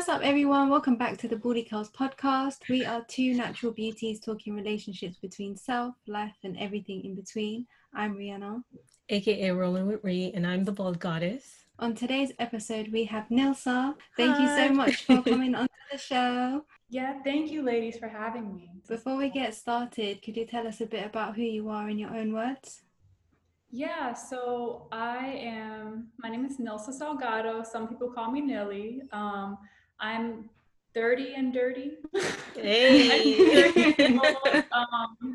[0.00, 0.70] what's up, everyone?
[0.70, 2.66] Welcome back to the BaldyCurls podcast.
[2.70, 7.66] We are two natural beauties talking relationships between self, life, and everything in between.
[7.92, 8.62] I'm Rihanna,
[9.10, 11.66] aka Rolling with Ree, and I'm the Bald Goddess.
[11.80, 13.94] On today's episode, we have Nilsa.
[14.16, 14.42] Thank Hi.
[14.42, 16.64] you so much for coming onto the show.
[16.88, 18.70] Yeah, thank you, ladies, for having me.
[18.88, 21.98] Before we get started, could you tell us a bit about who you are in
[21.98, 22.82] your own words?
[23.70, 27.64] Yeah, so I am, my name is Nilsa Salgado.
[27.64, 29.02] Some people call me Nilly.
[29.12, 29.58] Um,
[30.00, 30.48] I'm
[30.94, 31.98] 30 and dirty.
[32.54, 33.68] Hey.
[34.72, 35.34] um,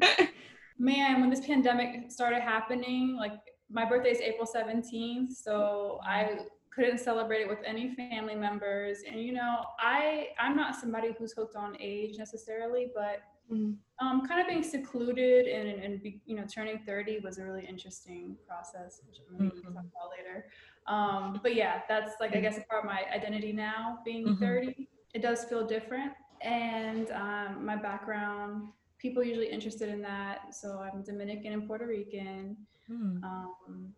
[0.78, 3.40] man, when this pandemic started happening, like
[3.72, 6.40] my birthday is April 17th, so I
[6.74, 9.00] couldn't celebrate it with any family members.
[9.10, 13.76] And you know, I I'm not somebody who's hooked on age necessarily, but Mm.
[14.00, 17.66] Um, kind of being secluded and, and be, you know turning 30 was a really
[17.66, 20.48] interesting process, which I'm going to talk about later.
[20.88, 24.00] Um, but yeah, that's like I guess a part of my identity now.
[24.06, 24.44] Being mm-hmm.
[24.44, 28.70] 30, it does feel different, and um, my background.
[28.98, 32.58] People usually interested in that, so I'm Dominican and Puerto Rican.
[32.90, 33.24] Mm.
[33.24, 33.94] Um,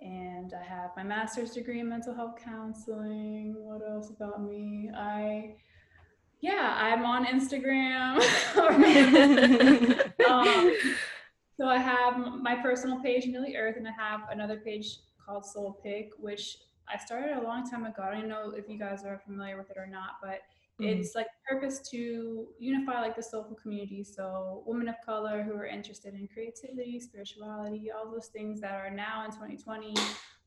[0.00, 3.54] and I have my master's degree in mental health counseling.
[3.56, 4.90] What else about me?
[4.94, 5.54] I
[6.40, 8.16] yeah, I'm on Instagram.
[10.30, 10.74] um,
[11.58, 15.00] so I have my personal page, Nilly Earth, and I have another page
[15.30, 16.58] called Soul Pick, which
[16.92, 18.02] I started a long time ago.
[18.02, 20.40] I don't know if you guys are familiar with it or not, but
[20.80, 20.84] mm-hmm.
[20.84, 24.02] it's like purpose to unify like the soulful community.
[24.02, 28.90] So women of color who are interested in creativity, spirituality, all those things that are
[28.90, 29.94] now in 2020,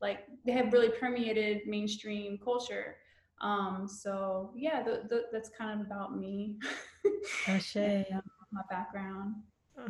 [0.02, 2.96] like they have really permeated mainstream culture.
[3.40, 6.56] Um, so yeah, the, the, that's kind of about me.
[7.48, 7.76] Ashe.
[7.76, 8.06] and,
[8.52, 9.34] my background.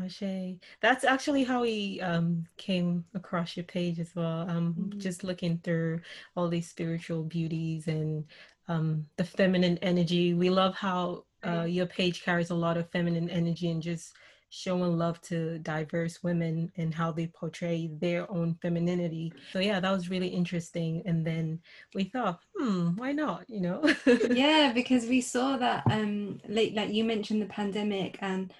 [0.02, 0.58] Ashe.
[0.80, 4.48] That's actually how we um, came across your page as well.
[4.48, 4.98] Um, mm-hmm.
[4.98, 6.00] Just looking through
[6.36, 8.24] all these spiritual beauties and
[8.68, 10.34] um, the feminine energy.
[10.34, 14.14] We love how uh, your page carries a lot of feminine energy and just
[14.48, 19.32] showing love to diverse women and how they portray their own femininity.
[19.52, 21.02] So yeah, that was really interesting.
[21.06, 21.58] And then
[21.92, 23.44] we thought, hmm, why not?
[23.48, 23.94] You know?
[24.30, 28.54] yeah, because we saw that um like like you mentioned the pandemic and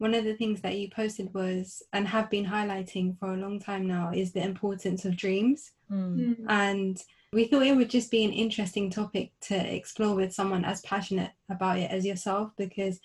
[0.00, 3.60] one of the things that you posted was and have been highlighting for a long
[3.60, 5.72] time now is the importance of dreams.
[5.92, 6.46] Mm.
[6.48, 6.98] And
[7.34, 11.32] we thought it would just be an interesting topic to explore with someone as passionate
[11.50, 12.98] about it as yourself because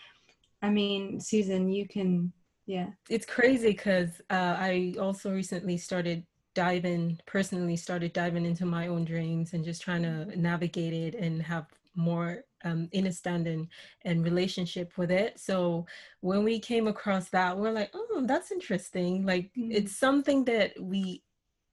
[0.62, 2.32] I mean, Susan, you can,
[2.66, 2.88] yeah.
[3.10, 9.04] It's crazy because uh, I also recently started diving, personally started diving into my own
[9.04, 13.70] dreams and just trying to navigate it and have more um, understanding
[14.04, 15.40] and relationship with it.
[15.40, 15.86] So
[16.22, 19.26] when we came across that, we're like, oh, that's interesting.
[19.26, 19.72] Like mm-hmm.
[19.72, 21.24] it's something that we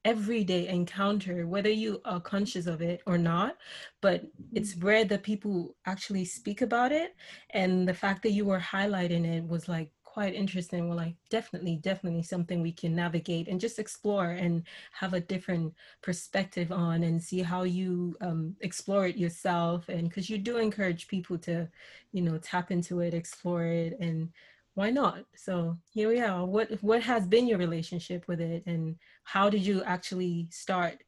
[0.04, 3.56] everyday encounter, whether you are conscious of it or not.
[4.00, 4.86] But it's mm-hmm.
[4.86, 7.14] rare that people actually speak about it.
[7.50, 10.88] And the fact that you were highlighting it was like quite interesting.
[10.88, 14.62] Well, like definitely, definitely something we can navigate and just explore and
[14.92, 19.88] have a different perspective on and see how you um, explore it yourself.
[19.88, 21.66] And because you do encourage people to,
[22.12, 24.28] you know, tap into it, explore it, and
[24.74, 28.96] why not so here we are what what has been your relationship with it and
[29.22, 31.02] how did you actually start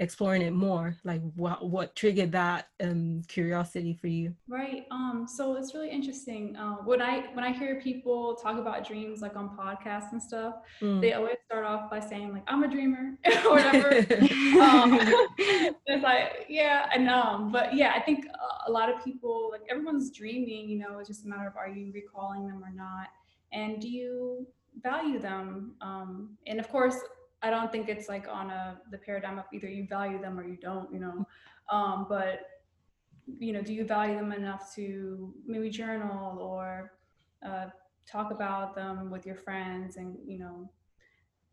[0.00, 4.34] exploring it more like what what triggered that um curiosity for you?
[4.48, 8.86] Right um so it's really interesting uh, when i when i hear people talk about
[8.86, 11.00] dreams like on podcasts and stuff mm.
[11.00, 13.90] they always start off by saying like i'm a dreamer or whatever.
[14.60, 14.98] Um,
[15.38, 18.24] it's like yeah i know but yeah i think
[18.66, 21.68] a lot of people like everyone's dreaming you know it's just a matter of are
[21.68, 23.08] you recalling them or not?
[23.52, 24.46] And do you
[24.82, 25.74] value them?
[25.80, 26.96] Um and of course
[27.42, 30.46] I don't think it's like on a the paradigm of either you value them or
[30.46, 31.26] you don't, you know.
[31.70, 32.40] Um, but
[33.38, 36.92] you know, do you value them enough to maybe journal or
[37.46, 37.66] uh,
[38.10, 40.70] talk about them with your friends and you know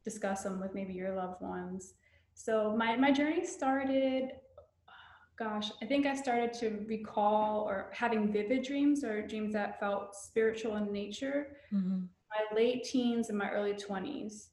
[0.04, 1.94] discuss them with maybe your loved ones.
[2.33, 4.31] So my my journey started
[5.38, 10.16] gosh, I think I started to recall or having vivid dreams or dreams that felt
[10.16, 11.57] spiritual in nature.
[11.72, 12.06] Mm-hmm.
[12.31, 14.48] My late teens and my early 20s.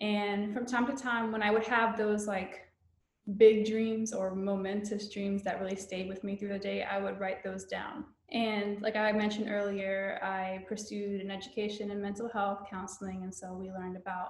[0.00, 2.68] And from time to time, when I would have those like
[3.36, 7.20] big dreams or momentous dreams that really stayed with me through the day, I would
[7.20, 8.04] write those down.
[8.30, 13.22] And like I mentioned earlier, I pursued an education in mental health counseling.
[13.22, 14.28] And so we learned about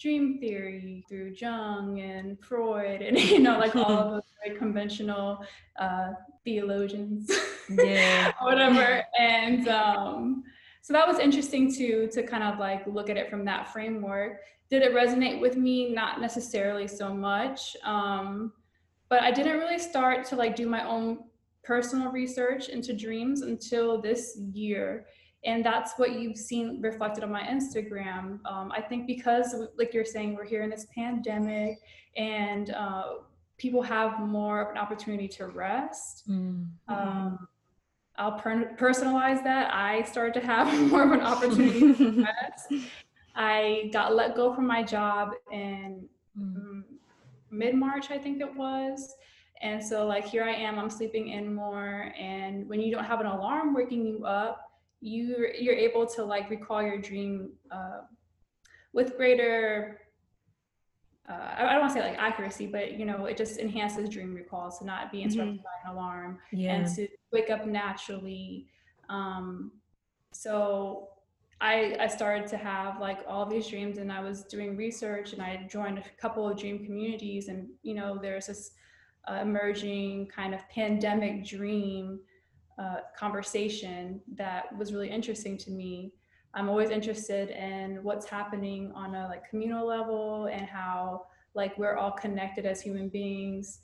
[0.00, 5.44] dream theory through Jung and Freud and, you know, like all of those very conventional
[5.78, 6.12] uh,
[6.44, 7.30] theologians,
[7.68, 9.02] yeah, whatever.
[9.18, 10.44] And um,
[10.82, 14.40] so that was interesting to to kind of like look at it from that framework
[14.70, 15.92] did it resonate with me?
[15.92, 17.76] Not necessarily so much.
[17.84, 18.52] Um,
[19.08, 21.24] but I didn't really start to like do my own
[21.64, 25.04] personal research into dreams until this year
[25.44, 30.06] and that's what you've seen reflected on my instagram um, i think because like you're
[30.06, 31.78] saying we're here in this pandemic
[32.16, 33.16] and uh,
[33.58, 36.64] people have more of an opportunity to rest mm-hmm.
[36.92, 37.46] um,
[38.18, 39.72] i'll per- personalize that.
[39.72, 42.24] I started to have more of an opportunity
[43.36, 46.04] i got let go from my job in
[46.38, 46.82] mm.
[47.50, 49.14] mid-march i think it was.
[49.62, 52.12] And so like here i am i'm sleeping in more.
[52.18, 54.70] And when you don't have an alarm waking you up
[55.00, 58.00] you you're able to like recall your dream uh,
[58.92, 60.00] with greater
[61.30, 64.34] uh, I, don't want to say like accuracy, but you know, it just enhances dream
[64.34, 65.62] recall to not be interrupted mm-hmm.
[65.62, 66.74] by an alarm yeah.
[66.74, 68.66] and to wake up naturally.
[69.08, 69.70] Um,
[70.32, 71.08] so
[71.60, 75.42] I, I started to have like all these dreams and I was doing research and
[75.42, 78.72] I joined a couple of dream communities and you know there's this
[79.30, 82.20] uh, emerging kind of pandemic dream
[82.78, 86.12] uh, conversation that was really interesting to me.
[86.54, 91.96] I'm always interested in what's happening on a like communal level and how like we're
[91.96, 93.80] all connected as human beings,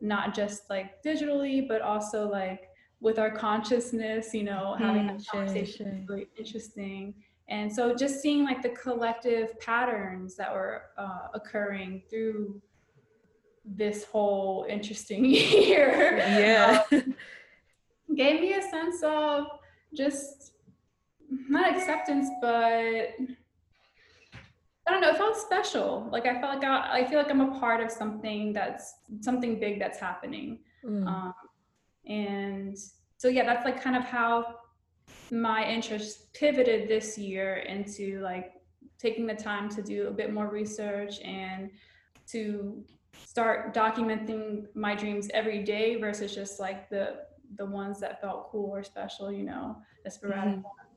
[0.00, 2.68] not just like digitally, but also like
[3.00, 6.02] with our consciousness, you know, having mm, that conversation sure, sure.
[6.02, 7.14] is really interesting.
[7.48, 12.60] And so just seeing like the collective patterns that were uh, occurring through
[13.64, 16.18] this whole interesting year.
[16.18, 16.84] Yeah.
[16.92, 17.14] um,
[18.16, 19.46] gave me a sense of
[19.94, 20.52] just
[21.30, 23.14] not acceptance, but
[24.86, 25.10] I don't know.
[25.10, 26.08] It felt special.
[26.10, 29.60] Like I felt like I, I feel like I'm a part of something that's something
[29.60, 30.60] big that's happening.
[30.84, 31.06] Mm.
[31.06, 31.34] Um,
[32.06, 32.76] and
[33.18, 34.56] so yeah, that's like kind of how
[35.30, 38.52] my interest pivoted this year into like
[38.98, 41.70] taking the time to do a bit more research and
[42.28, 42.84] to
[43.24, 47.18] start documenting my dreams every day versus just like the
[47.56, 50.62] the ones that felt cool or special, you know, the sporadic mm-hmm.
[50.62, 50.89] ones.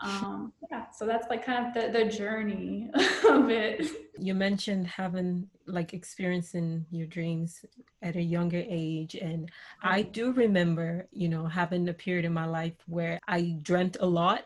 [0.00, 2.90] Um, yeah, so that's like kind of the, the journey
[3.28, 3.86] of it.
[4.18, 7.64] You mentioned having like experiencing your dreams
[8.02, 9.14] at a younger age.
[9.14, 9.50] And
[9.82, 14.06] I do remember, you know, having a period in my life where I dreamt a
[14.06, 14.44] lot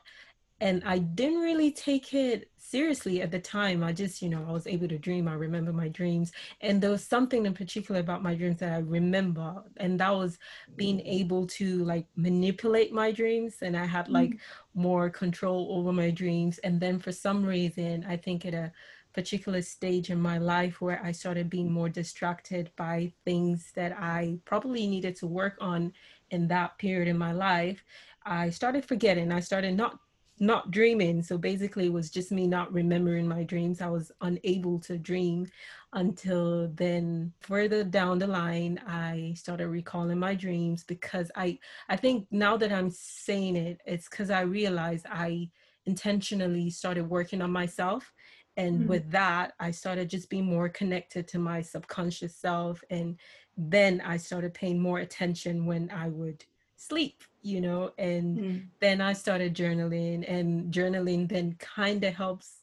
[0.61, 3.83] and I didn't really take it seriously at the time.
[3.83, 5.27] I just, you know, I was able to dream.
[5.27, 6.33] I remember my dreams.
[6.61, 9.63] And there was something in particular about my dreams that I remember.
[9.79, 10.39] And that was
[10.77, 13.57] being able to like manipulate my dreams.
[13.63, 14.83] And I had like mm-hmm.
[14.83, 16.59] more control over my dreams.
[16.59, 18.71] And then for some reason, I think at a
[19.13, 24.39] particular stage in my life where I started being more distracted by things that I
[24.45, 25.93] probably needed to work on
[26.31, 27.83] in that period in my life,
[28.25, 29.33] I started forgetting.
[29.33, 29.99] I started not
[30.41, 31.23] not dreaming.
[31.23, 33.83] So basically, it was just me not remembering my dreams.
[33.83, 35.47] I was unable to dream
[35.93, 37.33] until then.
[37.41, 41.59] Further down the line, I started recalling my dreams because I,
[41.91, 45.51] I think now that I'm saying it, it's because I realized I
[45.85, 48.11] intentionally started working on myself.
[48.57, 48.89] And mm-hmm.
[48.89, 52.83] with that, I started just being more connected to my subconscious self.
[52.89, 53.19] And
[53.57, 56.45] then I started paying more attention when I would
[56.81, 58.67] sleep you know and mm.
[58.81, 62.63] then i started journaling and journaling then kind of helps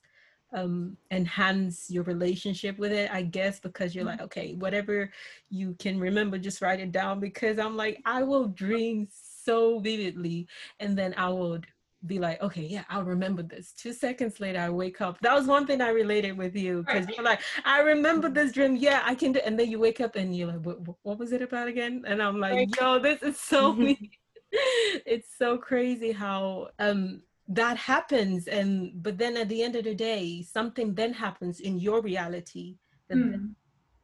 [0.53, 4.07] um enhance your relationship with it i guess because you're mm.
[4.07, 5.11] like okay whatever
[5.51, 10.47] you can remember just write it down because i'm like i will dream so vividly
[10.79, 11.67] and then i would
[12.05, 13.73] be like, okay, yeah, I'll remember this.
[13.73, 15.19] Two seconds later, I wake up.
[15.21, 18.75] That was one thing I related with you because you're like, I remember this dream.
[18.75, 19.39] Yeah, I can do.
[19.43, 22.03] And then you wake up and you're like, what, what was it about again?
[22.07, 24.11] And I'm like, yo, this is so me.
[25.05, 29.93] it's so crazy how um that happens and but then at the end of the
[29.93, 32.77] day something then happens in your reality
[33.09, 33.49] that mm.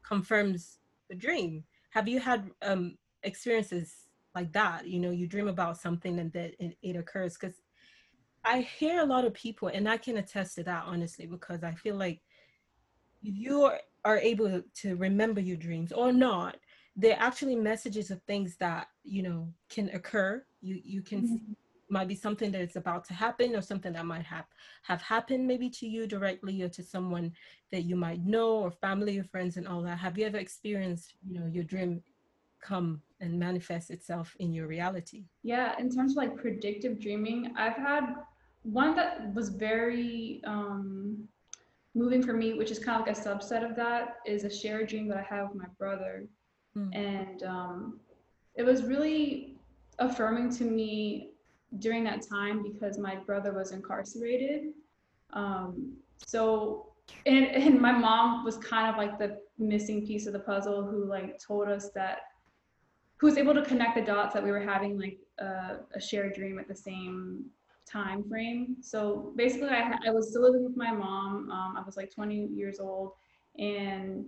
[0.04, 5.78] confirms the dream have you had um experiences like that you know you dream about
[5.78, 7.56] something and that it, it occurs because
[8.46, 11.74] I hear a lot of people, and I can attest to that honestly, because I
[11.74, 12.22] feel like
[13.22, 13.72] you
[14.06, 16.58] are able to remember your dreams or not.
[16.96, 20.44] They're actually messages of things that you know can occur.
[20.62, 21.54] You you can mm-hmm.
[21.90, 24.46] might be something that is about to happen or something that might have
[24.84, 27.34] have happened maybe to you directly or to someone
[27.72, 29.98] that you might know or family or friends and all that.
[29.98, 32.04] Have you ever experienced you know your dream
[32.62, 35.26] come and manifest itself in your reality?
[35.44, 38.16] Yeah, in terms of like predictive dreaming, I've had
[38.64, 41.28] one that was very um,
[41.96, 44.88] moving for me, which is kind of like a subset of that, is a shared
[44.88, 46.26] dream that I have with my brother.
[46.78, 46.96] Mm.
[46.96, 48.00] And um,
[48.56, 49.58] it was really
[50.00, 51.30] affirming to me
[51.80, 54.74] during that time because my brother was incarcerated.
[55.34, 55.94] Um,
[56.26, 56.94] so,
[57.26, 61.06] and, and my mom was kind of like the missing piece of the puzzle who
[61.06, 62.20] like told us that
[63.18, 66.34] who was able to connect the dots that we were having like uh, a shared
[66.34, 67.46] dream at the same
[67.86, 68.78] time frame.
[68.82, 71.50] So basically, I, I was still living with my mom.
[71.50, 73.12] Um, I was like 20 years old,
[73.58, 74.26] and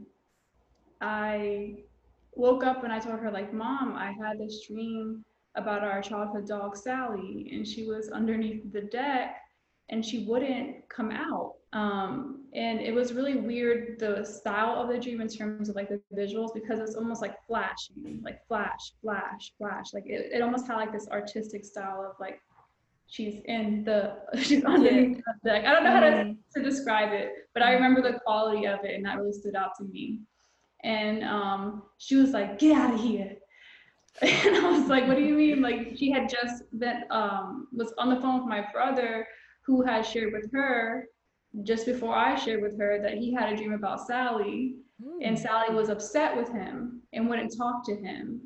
[1.02, 1.76] I
[2.34, 5.24] woke up and I told her like, "Mom, I had this dream
[5.56, 9.38] about our childhood dog Sally, and she was underneath the deck,
[9.90, 14.98] and she wouldn't come out." Um, and it was really weird the style of the
[14.98, 19.52] dream in terms of like the visuals because it's almost like flashing, like flash, flash,
[19.58, 19.94] flash.
[19.94, 22.40] Like it, it almost had like this artistic style of like
[23.08, 25.34] she's in the she's underneath yeah.
[25.44, 25.66] the deck.
[25.66, 26.38] I don't know how to, mm.
[26.56, 29.72] to describe it, but I remember the quality of it and that really stood out
[29.80, 30.22] to me.
[30.84, 33.36] And um, she was like, get out of here.
[34.22, 35.62] And I was like, what do you mean?
[35.62, 39.28] Like she had just been um, was on the phone with my brother
[39.66, 41.08] who had shared with her
[41.64, 45.18] just before I shared with her that he had a dream about Sally mm.
[45.22, 48.40] and Sally was upset with him and wouldn't talk to him.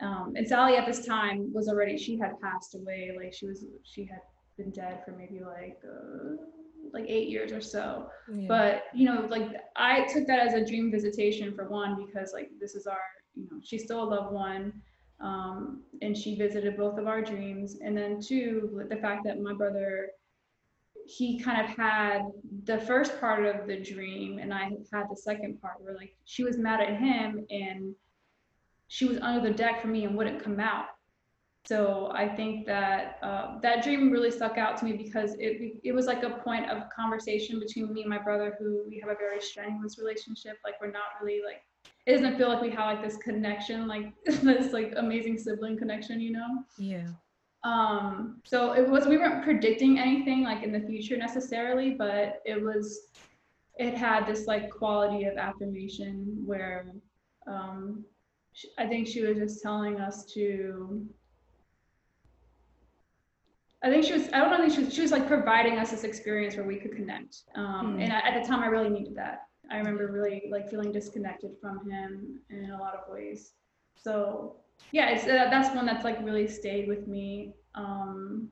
[0.00, 3.12] Um, and Sally at this time was already, she had passed away.
[3.16, 4.20] Like she was, she had
[4.56, 6.36] been dead for maybe like, uh,
[6.92, 8.08] like eight years or so.
[8.32, 8.46] Yeah.
[8.48, 12.48] But, you know, like I took that as a dream visitation for one, because like
[12.60, 12.98] this is our,
[13.34, 14.72] you know, she's still a loved one.
[15.20, 17.78] Um, and she visited both of our dreams.
[17.82, 20.10] And then two, the fact that my brother
[21.08, 22.20] he kind of had
[22.64, 26.44] the first part of the dream and I had the second part where like she
[26.44, 27.94] was mad at him and
[28.88, 30.86] she was under the deck for me and wouldn't come out.
[31.66, 35.92] So I think that uh, that dream really stuck out to me because it it
[35.92, 39.14] was like a point of conversation between me and my brother, who we have a
[39.14, 40.56] very strenuous relationship.
[40.64, 41.62] Like we're not really like
[42.06, 46.20] it doesn't feel like we have like this connection, like this like amazing sibling connection,
[46.20, 46.64] you know?
[46.78, 47.08] Yeah.
[47.64, 52.62] Um, so it was, we weren't predicting anything like in the future necessarily, but it
[52.62, 53.08] was,
[53.76, 56.86] it had this like quality of affirmation where
[57.46, 58.04] um,
[58.78, 61.06] I think she was just telling us to,
[63.82, 65.78] I think she was, I don't know, I think she was, she was like providing
[65.78, 67.44] us this experience where we could connect.
[67.54, 68.02] Um, mm.
[68.02, 69.42] And at the time I really needed that.
[69.70, 73.52] I remember really like feeling disconnected from him in a lot of ways.
[73.96, 74.56] So
[74.92, 77.52] yeah, it's uh, that's one that's like really stayed with me.
[77.74, 78.48] Um,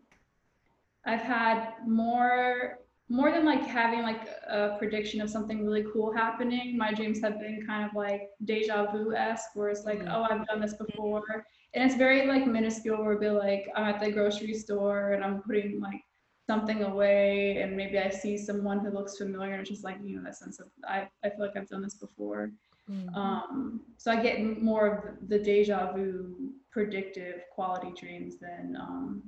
[1.07, 6.77] I've had more more than like having like a prediction of something really cool happening.
[6.77, 10.09] My dreams have been kind of like deja vu esque, where it's like, mm-hmm.
[10.09, 12.99] oh, I've done this before, and it's very like minuscule.
[12.99, 16.01] Where it'll be like, I'm at the grocery store and I'm putting like
[16.49, 20.17] something away, and maybe I see someone who looks familiar, and it's just like you
[20.17, 22.51] know that sense of I I feel like I've done this before.
[22.91, 23.15] Mm-hmm.
[23.15, 29.23] Um, so I get more of the deja vu predictive quality dreams than um,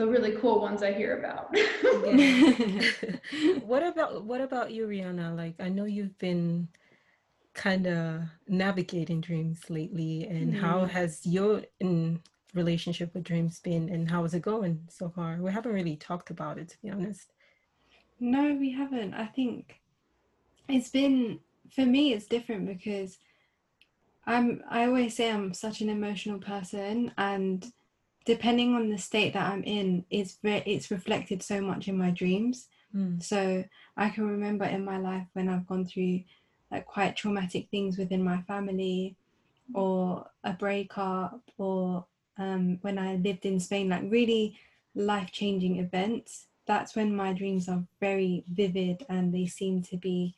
[0.00, 1.54] the really cool ones I hear about.
[3.64, 5.36] what about what about you, Rihanna?
[5.36, 6.68] Like I know you've been
[7.52, 10.64] kind of navigating dreams lately, and mm-hmm.
[10.64, 12.22] how has your in
[12.54, 15.36] relationship with dreams been, and how is it going so far?
[15.38, 17.34] We haven't really talked about it, to be honest.
[18.18, 19.12] No, we haven't.
[19.12, 19.82] I think
[20.68, 21.40] it's been
[21.74, 23.18] for me it's different because
[24.26, 27.70] I'm I always say I'm such an emotional person and
[28.30, 32.12] depending on the state that I'm in it's re- it's reflected so much in my
[32.12, 33.20] dreams mm.
[33.20, 33.64] so
[33.96, 36.22] I can remember in my life when I've gone through
[36.70, 39.16] like quite traumatic things within my family
[39.74, 42.06] or a breakup or
[42.38, 44.56] um, when I lived in Spain like really
[44.94, 50.36] life changing events that's when my dreams are very vivid and they seem to be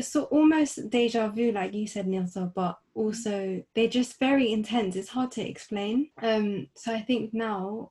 [0.00, 4.96] so almost deja vu like you said nilsa but also they're just very intense.
[4.96, 6.10] It's hard to explain.
[6.22, 7.90] Um so i think now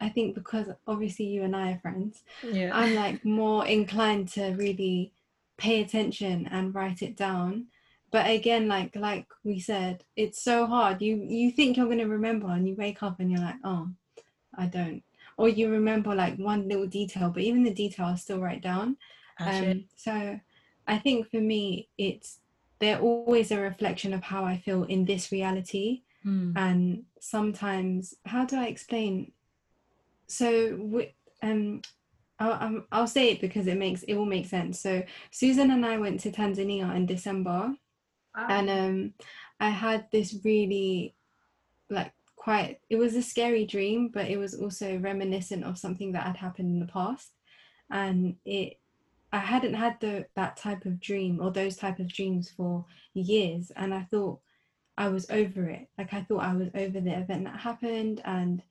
[0.00, 2.70] i think because obviously you and i are friends yeah.
[2.72, 5.12] I'm like more inclined to really
[5.56, 7.66] pay attention and write it down.
[8.10, 11.02] But again like like we said it's so hard.
[11.02, 13.88] You you think you're going to remember and you wake up and you're like oh
[14.56, 15.02] i don't.
[15.38, 18.96] Or you remember like one little detail but even the detail i still write down.
[19.38, 20.40] Um so
[20.86, 22.40] I think for me, it's
[22.78, 26.02] they're always a reflection of how I feel in this reality.
[26.24, 26.52] Mm.
[26.56, 29.32] And sometimes, how do I explain?
[30.26, 31.02] So,
[31.42, 31.82] um,
[32.38, 34.80] I'll, um, I'll say it because it makes it will make sense.
[34.80, 37.74] So, Susan and I went to Tanzania in December,
[38.36, 38.46] wow.
[38.48, 39.14] and um,
[39.60, 41.14] I had this really
[41.88, 42.80] like quite.
[42.90, 46.70] It was a scary dream, but it was also reminiscent of something that had happened
[46.70, 47.30] in the past,
[47.90, 48.78] and it
[49.36, 53.70] I hadn't had the that type of dream or those type of dreams for years,
[53.76, 54.40] and I thought
[54.96, 55.88] I was over it.
[55.98, 58.62] Like I thought I was over the event that happened, and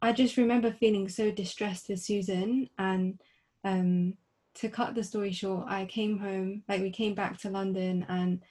[0.00, 2.70] I just remember feeling so distressed with Susan.
[2.78, 3.20] And
[3.64, 4.14] um,
[4.54, 6.62] to cut the story short, I came home.
[6.68, 8.42] Like we came back to London, and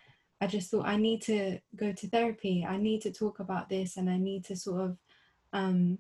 [0.42, 2.66] I just thought I need to go to therapy.
[2.68, 4.98] I need to talk about this and I need to sort of
[5.54, 6.00] um,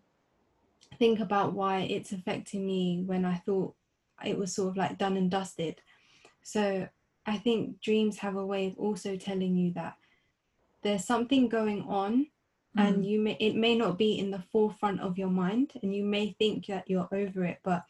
[0.99, 3.73] think about why it's affecting me when I thought
[4.25, 5.81] it was sort of like done and dusted.
[6.43, 6.87] So
[7.25, 9.95] I think dreams have a way of also telling you that
[10.81, 12.27] there's something going on
[12.77, 12.87] mm.
[12.87, 16.03] and you may it may not be in the forefront of your mind and you
[16.03, 17.85] may think that you're over it but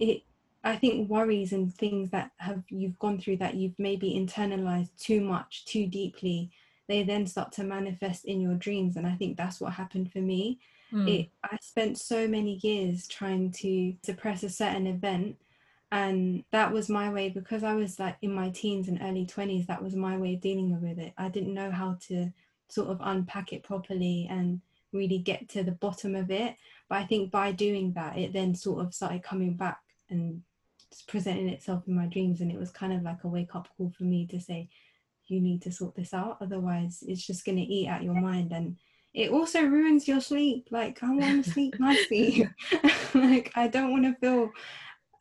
[0.00, 0.22] it
[0.64, 5.20] I think worries and things that have you've gone through that you've maybe internalized too
[5.20, 6.50] much, too deeply,
[6.88, 8.96] they then start to manifest in your dreams.
[8.96, 10.58] And I think that's what happened for me.
[10.92, 11.08] Mm.
[11.08, 15.36] It I spent so many years trying to suppress a certain event.
[15.92, 19.66] And that was my way because I was like in my teens and early 20s,
[19.66, 21.12] that was my way of dealing with it.
[21.16, 22.32] I didn't know how to
[22.68, 24.60] sort of unpack it properly and
[24.92, 26.56] really get to the bottom of it.
[26.88, 29.78] But I think by doing that, it then sort of started coming back
[30.10, 30.42] and
[31.08, 33.92] presenting itself in my dreams and it was kind of like a wake up call
[33.96, 34.68] for me to say
[35.26, 38.52] you need to sort this out otherwise it's just going to eat at your mind
[38.52, 38.76] and
[39.14, 40.68] it also ruins your sleep.
[40.70, 42.48] Like i want to sleep nicely.
[43.14, 44.50] Like i don't want to feel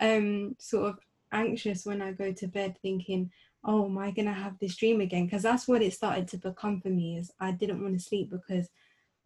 [0.01, 0.99] um sort of
[1.31, 3.31] anxious when i go to bed thinking
[3.63, 5.25] oh am i going to have this dream again?
[5.25, 8.31] Because that's what it started to become for me is i didn't want to sleep
[8.31, 8.67] because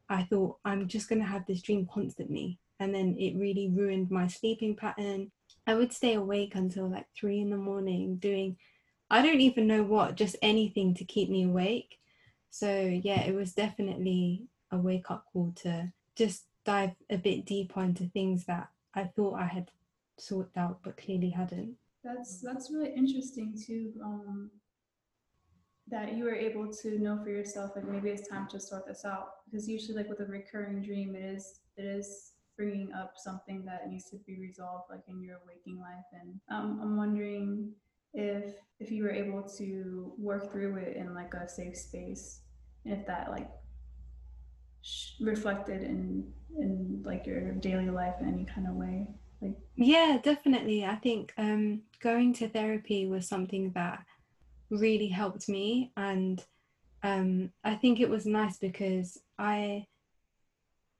[0.09, 2.59] i thought i'm just going to have this dream constantly.
[2.79, 5.31] And then it really ruined my sleeping pattern.
[5.65, 8.57] I would stay awake until like three in the morning doing,
[9.09, 11.97] I don't even know what, just anything to keep me awake.
[12.51, 12.69] So
[13.03, 18.05] yeah, it was definitely a wake up call to just dive a bit deeper into
[18.05, 19.71] things that I thought I had
[20.17, 21.75] sorted out but clearly hadn't.
[22.03, 23.93] That's that's really interesting too.
[24.03, 24.51] Um,
[25.89, 29.05] that you were able to know for yourself like maybe it's time to sort this
[29.05, 33.63] out because usually like with a recurring dream it is it is bringing up something
[33.63, 37.71] that needs to be resolved like in your waking life and um, i'm wondering
[38.13, 42.41] if if you were able to work through it in like a safe space
[42.85, 43.49] and if that like
[45.19, 49.07] reflected in in like your daily life in any kind of way
[49.41, 54.03] like yeah definitely i think um going to therapy was something that
[54.69, 56.45] really helped me and
[57.03, 59.85] um i think it was nice because i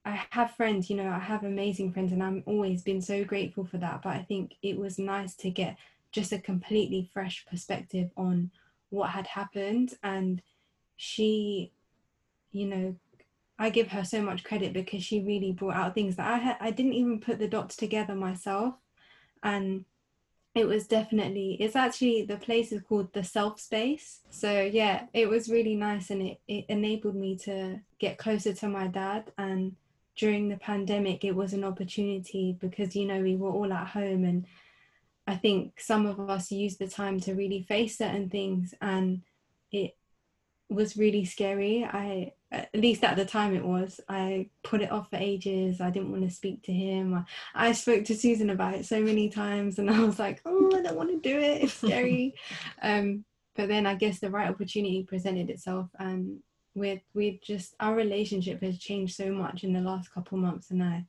[0.08, 3.66] I have friends, you know, I have amazing friends, and I'm always been so grateful
[3.66, 4.04] for that.
[4.04, 5.76] But I think it was nice to get
[6.14, 8.50] just a completely fresh perspective on
[8.90, 9.96] what had happened.
[10.04, 10.42] And
[10.96, 11.74] she,
[12.54, 12.96] you know,
[13.60, 16.58] I give her so much credit because she really brought out things that I had,
[16.60, 18.76] I didn't even put the dots together myself.
[19.42, 19.86] And
[20.54, 24.22] it was definitely, it's actually, the place is called the self space.
[24.30, 28.68] So yeah, it was really nice and it, it enabled me to get closer to
[28.68, 29.76] my dad and
[30.18, 34.26] during the pandemic it was an opportunity because you know we were all at home
[34.26, 34.46] and
[35.28, 39.22] i think some of us used the time to really face certain things and
[39.72, 39.96] it
[40.70, 41.86] was really scary.
[41.86, 44.00] I at least at the time it was.
[44.08, 45.82] I put it off for ages.
[45.82, 47.14] I didn't want to speak to him.
[47.14, 50.72] I, I spoke to susan about it so many times and i was like oh
[50.76, 51.64] i don't want to do it.
[51.64, 52.36] It's scary.
[52.82, 53.26] Um,
[53.56, 56.40] but then i guess the right opportunity presented itself and
[56.78, 60.84] with we just our relationship has changed so much in the last couple months and
[60.84, 61.06] I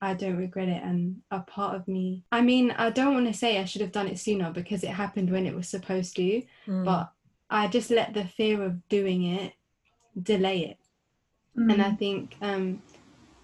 [0.00, 3.32] I don't regret it and a part of me I mean I don't want to
[3.32, 6.42] say I should have done it sooner because it happened when it was supposed to
[6.66, 6.84] mm.
[6.84, 7.10] but
[7.50, 9.54] I just let the fear of doing it
[10.20, 10.78] delay it
[11.56, 11.72] mm.
[11.72, 11.98] and I mm.
[11.98, 12.82] think um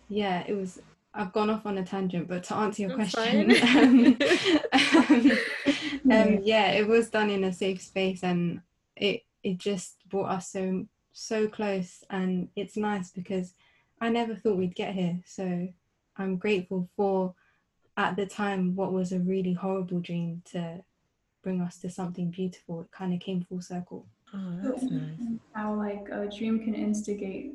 [0.08, 0.80] yeah it was
[1.12, 4.16] I've gone off on a tangent but to answer your That's question um,
[4.92, 5.32] um,
[6.10, 8.60] um, yeah it was done in a safe space and
[8.96, 13.54] it it just brought us so so close and it's nice because
[14.00, 15.20] I never thought we'd get here.
[15.24, 15.68] So
[16.16, 17.34] I'm grateful for
[17.96, 20.82] at the time what was a really horrible dream to
[21.44, 22.80] bring us to something beautiful.
[22.80, 24.06] It kind of came full circle.
[24.34, 25.38] Oh, that's nice.
[25.52, 27.52] How like a dream can instigate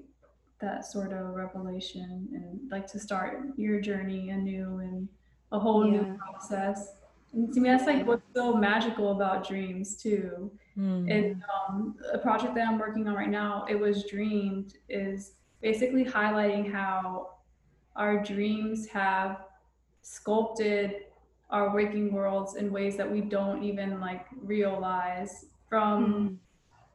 [0.62, 5.10] that sort of revelation and like to start your journey anew and
[5.52, 6.02] a whole yeah.
[6.02, 6.94] new process.
[7.34, 10.52] And to me, that's like what's so magical about dreams too.
[10.78, 11.12] Mm.
[11.12, 16.06] And um, a project that I'm working on right now, it was dreamed, is basically
[16.06, 17.32] highlighting how
[17.96, 19.42] our dreams have
[20.02, 21.06] sculpted
[21.50, 25.46] our waking worlds in ways that we don't even like realize.
[25.68, 26.38] From mm.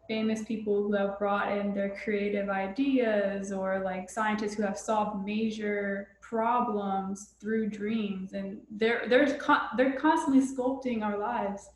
[0.09, 5.25] famous people who have brought in their creative ideas or like scientists who have solved
[5.25, 11.69] major problems through dreams and they're they're con- they're constantly sculpting our lives.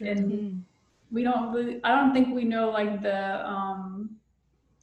[0.00, 0.62] And mm
[1.12, 3.91] we don't really i don't think we know like the um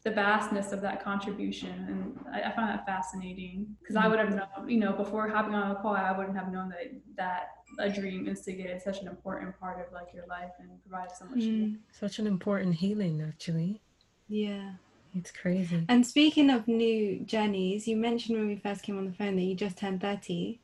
[0.03, 3.75] the vastness of that contribution and i, I find that fascinating.
[3.79, 6.51] Because i would have known you know before hopping on a call i wouldn't have
[6.51, 10.69] known that that a dream instigated such an important part of like your life and
[10.88, 11.77] provided so much mm.
[11.91, 13.81] such an important healing actually.
[14.27, 14.71] Yeah.
[15.15, 15.85] It's crazy.
[15.89, 19.43] And speaking of new journeys you mentioned when we first came on the phone that
[19.43, 20.59] you just turned 30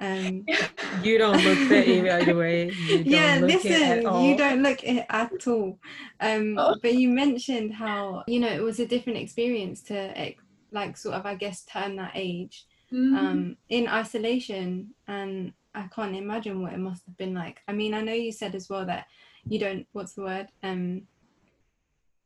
[0.00, 0.46] um,
[1.02, 2.70] you don't look 30 by the way.
[3.04, 5.78] yeah, listen, you don't look it at all.
[6.20, 6.76] Um, oh.
[6.82, 10.34] But you mentioned how, you know, it was a different experience to
[10.70, 13.16] like sort of, I guess, turn that age mm-hmm.
[13.16, 14.94] um, in isolation.
[15.06, 17.60] And I can't imagine what it must have been like.
[17.66, 19.06] I mean, I know you said as well that
[19.46, 20.48] you don't, what's the word?
[20.62, 21.02] Um,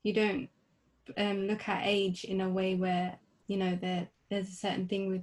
[0.03, 0.49] you don't
[1.17, 5.09] um, look at age in a way where, you know, there, there's a certain thing
[5.09, 5.23] with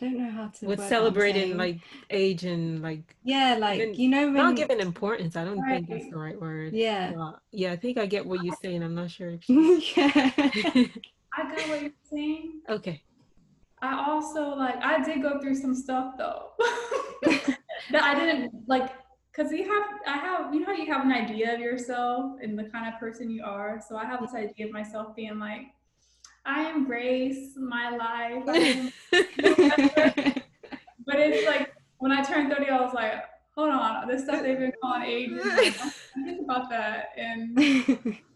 [0.00, 0.66] I don't know how to.
[0.66, 1.80] With celebrating like
[2.10, 3.16] age and like.
[3.22, 5.36] Yeah, like even, you know, when, not giving importance.
[5.36, 5.86] I don't right.
[5.86, 6.72] think that's the right word.
[6.72, 7.12] Yeah.
[7.18, 8.82] Uh, yeah, I think I get what you're saying.
[8.82, 9.38] I'm not sure.
[9.48, 10.30] yeah.
[11.36, 12.60] I got what you're saying.
[12.68, 13.02] Okay.
[13.82, 16.52] I also like I did go through some stuff though
[17.22, 18.90] that I didn't like
[19.30, 22.58] because you have I have you know how you have an idea of yourself and
[22.58, 23.82] the kind of person you are.
[23.86, 25.66] So I have this idea of myself being like
[26.46, 28.44] I embrace my life.
[31.06, 33.14] but it's like when I turned 30, I was like,
[33.54, 35.30] hold on, this stuff they've been calling age.
[35.32, 35.74] Like,
[36.24, 37.10] think about that.
[37.16, 37.58] And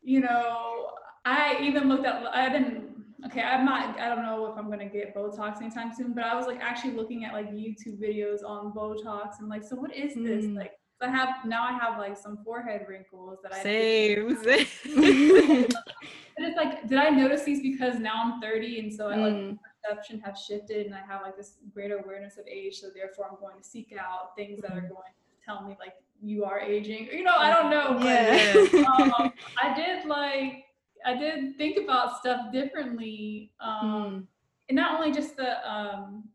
[0.03, 0.91] you know,
[1.25, 2.89] I even looked at I didn't
[3.27, 6.35] okay, I'm not I don't know if I'm gonna get Botox anytime soon, but I
[6.35, 10.15] was like actually looking at like YouTube videos on Botox and like, so what is
[10.15, 10.45] this?
[10.45, 10.57] Mm.
[10.57, 14.37] Like I have now I have like some forehead wrinkles that I same.
[14.43, 15.67] same.
[16.39, 19.35] and it's like, did I notice these because now I'm 30 and so I like
[19.35, 19.59] mm.
[19.83, 23.41] perception have shifted and I have like this greater awareness of age, so therefore I'm
[23.41, 24.89] going to seek out things that are mm-hmm.
[24.89, 27.09] going to tell me like you are aging.
[27.13, 27.95] You know, I don't know.
[27.99, 29.15] But, yeah.
[29.17, 30.65] um, I did like
[31.05, 33.51] I did think about stuff differently.
[33.61, 34.27] Um, mm.
[34.69, 36.29] and not only just the um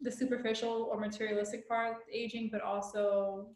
[0.00, 3.48] the superficial or materialistic part of aging, but also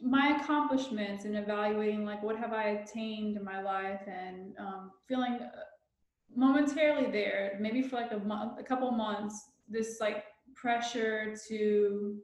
[0.00, 5.34] my accomplishments and evaluating like what have I attained in my life and um, feeling
[5.34, 5.50] uh,
[6.34, 10.24] momentarily there, maybe for like a month, a couple months, this like
[10.54, 12.18] pressure to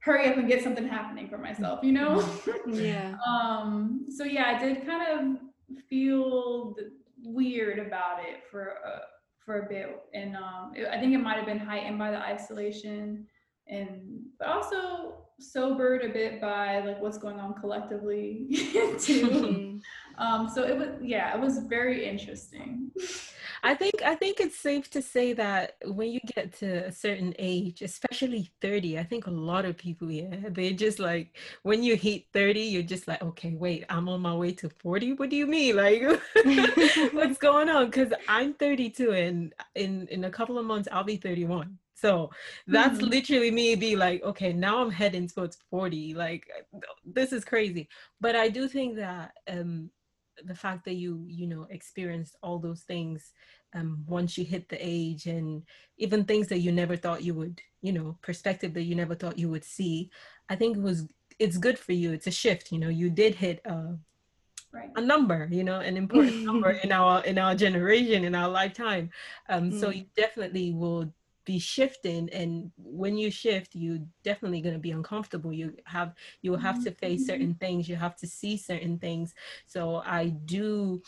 [0.00, 2.26] hurry up and get something happening for myself, you know?
[2.66, 3.16] yeah.
[3.26, 6.76] um, so yeah, I did kind of feel
[7.22, 9.00] weird about it for a,
[9.38, 12.18] for a bit, and um, it, I think it might have been heightened by the
[12.18, 13.26] isolation,
[13.66, 18.46] and but also sobered a bit by like what's going on collectively
[18.98, 19.28] too.
[19.28, 20.22] Mm-hmm.
[20.22, 22.90] um, so it was yeah, it was very interesting.
[23.62, 27.34] I think I think it's safe to say that when you get to a certain
[27.38, 31.96] age, especially 30, I think a lot of people, yeah, they're just like when you
[31.96, 35.14] hit 30, you're just like, okay, wait, I'm on my way to 40.
[35.14, 35.76] What do you mean?
[35.76, 36.02] Like
[37.12, 37.86] what's going on?
[37.86, 41.78] Because I'm 32 and in in a couple of months I'll be 31.
[41.94, 42.30] So
[42.66, 43.06] that's mm-hmm.
[43.06, 46.14] literally me be like, okay, now I'm heading towards 40.
[46.14, 46.46] Like
[47.04, 47.88] this is crazy.
[48.20, 49.90] But I do think that um
[50.44, 53.32] the fact that you, you know, experienced all those things
[53.74, 55.62] um once you hit the age and
[55.98, 59.38] even things that you never thought you would, you know, perspective that you never thought
[59.38, 60.10] you would see,
[60.48, 61.06] I think it was
[61.38, 62.12] it's good for you.
[62.12, 63.96] It's a shift, you know, you did hit a
[64.72, 64.90] Right.
[64.96, 69.08] a number you know an important number in our in our generation in our lifetime
[69.48, 69.80] um mm.
[69.80, 74.92] so you definitely will be shifting and when you shift you're definitely going to be
[74.92, 75.52] uncomfortable.
[75.52, 77.30] You have you will have to face mm-hmm.
[77.30, 77.88] certain things.
[77.88, 79.34] You have to see certain things.
[79.66, 81.02] So i do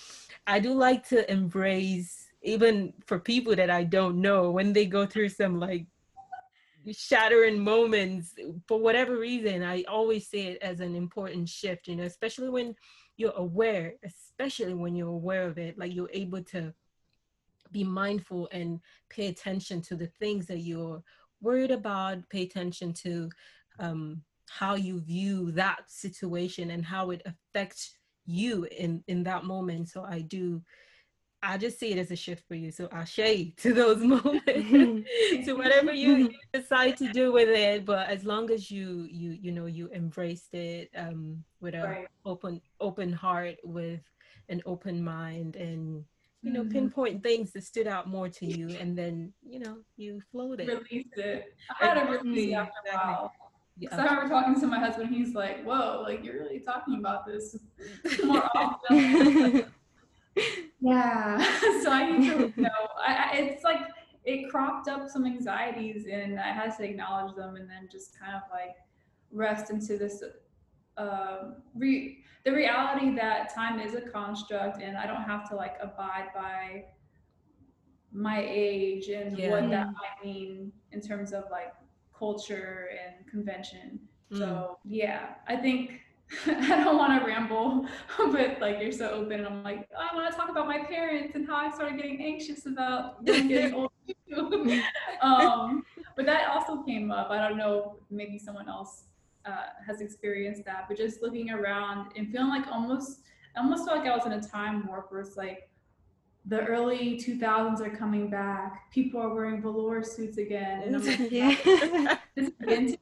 [0.47, 5.07] i do like to embrace even for people that i don't know when they go
[5.07, 5.87] through some like
[6.93, 8.35] shattering moments
[8.69, 12.75] for whatever reason i always see it as an important shift you know especially when
[13.17, 16.73] you're aware especially when you're aware of it like you're able to
[17.73, 21.03] be mindful and pay attention to the things that you're
[21.41, 22.29] worried about.
[22.31, 23.31] Pay attention to
[23.79, 29.89] um, how you view that situation and how it affects you in in that moment.
[29.89, 30.63] So i do
[31.43, 32.71] i just see it as a shift for you.
[32.71, 34.45] So i share to those moments.
[35.47, 39.31] To whatever you, you, decide to do with it but as long as you you
[39.41, 42.09] you know you embraced it um with a right.
[42.25, 44.01] open open heart with
[44.49, 46.05] an open mind and
[46.43, 46.73] you know, mm-hmm.
[46.73, 50.69] pinpoint things that stood out more to you, and then you know you flowed it.
[50.69, 51.55] Release it.
[51.81, 53.33] I had to release after a while.
[53.79, 53.91] Yeah.
[53.91, 55.15] So I remember talking to my husband.
[55.15, 57.57] He's like, "Whoa, like you're really talking about this
[58.25, 59.67] more often."
[60.81, 61.61] yeah.
[61.83, 62.89] so I need to you know.
[63.05, 63.81] I, I, it's like
[64.25, 68.35] it cropped up some anxieties, and I had to acknowledge them, and then just kind
[68.35, 68.77] of like
[69.31, 70.23] rest into this
[70.97, 75.75] uh, re- the reality that time is a construct and I don't have to like
[75.83, 76.85] abide by
[78.13, 79.51] my age and yeah.
[79.51, 81.75] what that might mean in terms of like
[82.17, 83.99] culture and convention.
[84.33, 84.39] Mm.
[84.39, 86.03] So yeah, I think
[86.47, 87.85] I don't want to ramble,
[88.31, 90.79] but like you're so open, and I'm like, oh, I want to talk about my
[90.79, 93.93] parents and how I started getting anxious about getting old.
[95.21, 95.85] um,
[96.17, 97.31] but that also came up.
[97.31, 99.06] I don't know, maybe someone else
[99.47, 103.21] uh, has experienced that, but just looking around and feeling like almost,
[103.57, 105.71] almost felt like I was in a time warp where it's like
[106.47, 108.91] the early 2000s are coming back.
[108.93, 112.99] People are wearing velour suits again, and I'm like, yeah, this vintage.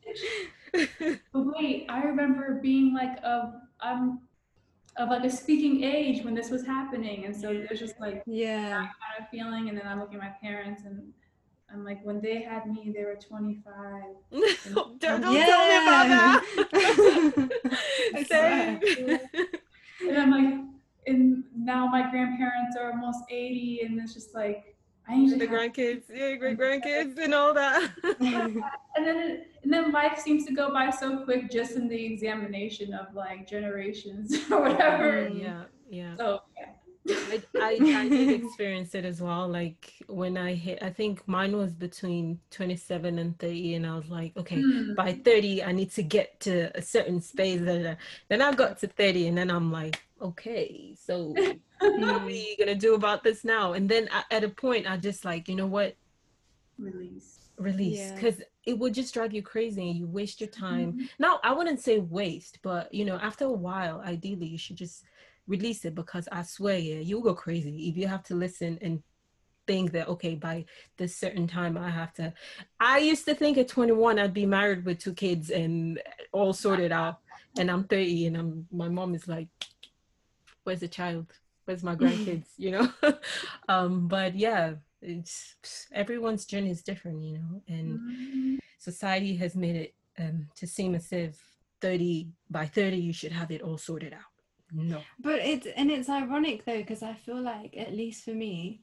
[1.32, 4.18] But wait, I remember being like a I'm
[4.96, 8.70] of like a speaking age when this was happening, and so there's just like yeah.
[8.78, 11.12] kind of feeling, and then I look at my parents and.
[11.74, 13.74] I'm like, when they had me, they were 25.
[14.74, 15.46] don't, don't yeah.
[15.46, 17.60] tell me about that.
[18.28, 19.18] Same.
[20.08, 20.54] and I'm like,
[21.06, 24.74] and now my grandparents are almost 80, and it's just like,
[25.06, 27.90] I need the grandkids, yeah, great grandkids, and all that.
[28.20, 28.62] and
[28.96, 33.14] then and then life seems to go by so quick just in the examination of
[33.14, 35.28] like generations or whatever.
[35.28, 36.16] Mm, yeah, yeah.
[36.16, 36.38] So yeah.
[37.08, 39.48] I, I, I did experience it as well.
[39.48, 44.08] Like when I hit, I think mine was between 27 and 30, and I was
[44.08, 44.96] like, okay, mm.
[44.96, 47.60] by 30, I need to get to a certain space.
[47.60, 47.96] And
[48.28, 51.34] then I got to 30, and then I'm like, okay, so
[51.80, 53.74] what are we gonna do about this now?
[53.74, 55.96] And then at a point, I just like, you know what?
[56.78, 57.38] Release.
[57.56, 58.72] Release, because yeah.
[58.72, 60.94] it would just drive you crazy, and you waste your time.
[60.94, 61.04] Mm-hmm.
[61.20, 65.04] Now, I wouldn't say waste, but you know, after a while, ideally, you should just
[65.46, 69.02] release it because I swear, yeah, you'll go crazy if you have to listen and
[69.66, 70.64] think that okay by
[70.96, 72.32] this certain time i have to
[72.80, 76.00] i used to think at 21 i'd be married with two kids and
[76.32, 77.20] all sorted out.
[77.58, 79.48] And i'm 30 and i'm my mom is like
[80.64, 81.26] where's the child?
[81.66, 82.48] Where's my grandkids?
[82.56, 82.92] You know?
[83.68, 85.56] Um but yeah it's
[85.92, 87.62] everyone's journey is different you know?
[87.68, 88.54] And mm-hmm.
[88.78, 91.38] society has made it um to seem as if
[91.80, 94.33] 30 by 30 you should have it all sorted out
[94.74, 98.80] no but it's and it's ironic though because i feel like at least for me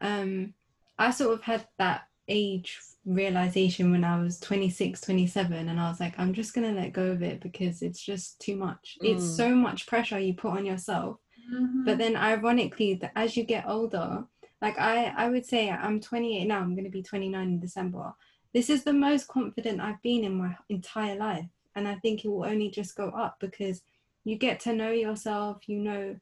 [0.00, 0.52] um
[0.98, 6.00] i sort of had that age realization when i was 26 27 and i was
[6.00, 9.14] like i'm just gonna let go of it because it's just too much mm.
[9.14, 11.18] it's so much pressure you put on yourself
[11.52, 11.84] mm-hmm.
[11.84, 14.24] but then ironically that as you get older
[14.62, 18.12] like i i would say i'm 28 now i'm to be 29 in december
[18.54, 22.28] this is the most confident i've been in my entire life and i think it
[22.28, 23.82] will only just go up because
[24.24, 26.16] you get to know yourself you know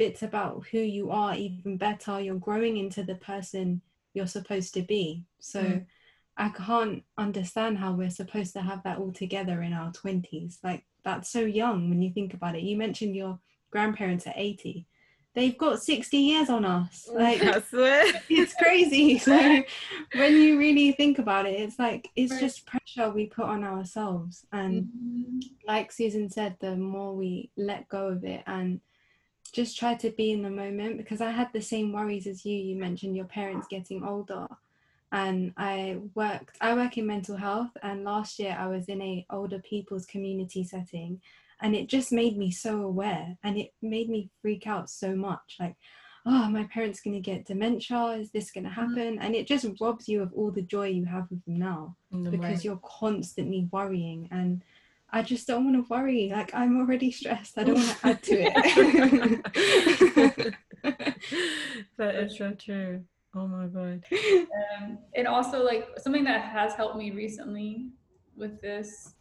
[0.00, 2.18] bits about who you are even better.
[2.18, 3.82] You're growing into the person
[4.14, 5.26] you're supposed to be.
[5.40, 5.86] So mm.
[6.38, 10.86] i can't understand how we're supposed to have that all together in our 20s like
[11.04, 12.62] that's so young when you think about it.
[12.62, 13.38] You mentioned your
[13.70, 14.86] grandparents are 80
[15.34, 17.08] they've got 60 years on us.
[17.12, 19.18] Like it's crazy.
[19.30, 19.62] So
[20.14, 22.40] when you really think about it it's like it's right.
[22.40, 24.46] just pressure we put on ourselves.
[24.52, 25.38] And mm-hmm.
[25.66, 28.80] like susan said the more we let go of it and
[29.52, 32.56] just try to be in the moment because i had the same worries as you.
[32.56, 34.46] You mentioned your parents getting older.
[35.12, 37.70] And i worked i work in mental health.
[37.82, 41.20] And last year i was in a older people's community setting
[41.62, 45.56] and it just made me so aware and it made me freak out so much
[45.58, 45.76] like
[46.26, 48.94] oh my parents going to get dementia is this going to mm-hmm.
[48.94, 51.94] happen and it just robs you of all the joy you have with them now
[52.30, 52.60] because way.
[52.62, 54.62] you're constantly worrying and
[55.12, 56.30] I just don't want to worry.
[56.32, 57.58] Like I'm already stressed.
[57.58, 60.54] I don't want to add to it.
[61.98, 63.04] that is so true.
[63.34, 64.04] Oh my god.
[64.78, 67.88] Um, and also like something that has helped me recently
[68.36, 69.14] with this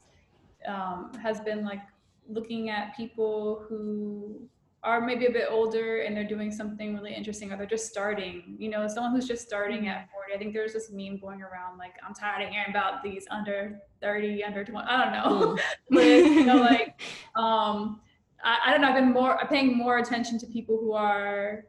[0.68, 1.82] um, has been like
[2.30, 4.48] looking at people who
[4.84, 8.56] are maybe a bit older and they're doing something really interesting or they're just starting
[8.58, 9.90] you know someone who's just starting mm-hmm.
[9.90, 13.04] at 40 i think there's this meme going around like i'm tired of hearing about
[13.04, 15.60] these under 30 under 20 i don't know mm.
[15.90, 17.02] but you know like
[17.36, 18.00] um
[18.44, 21.66] I, I don't know i've been more paying more attention to people who are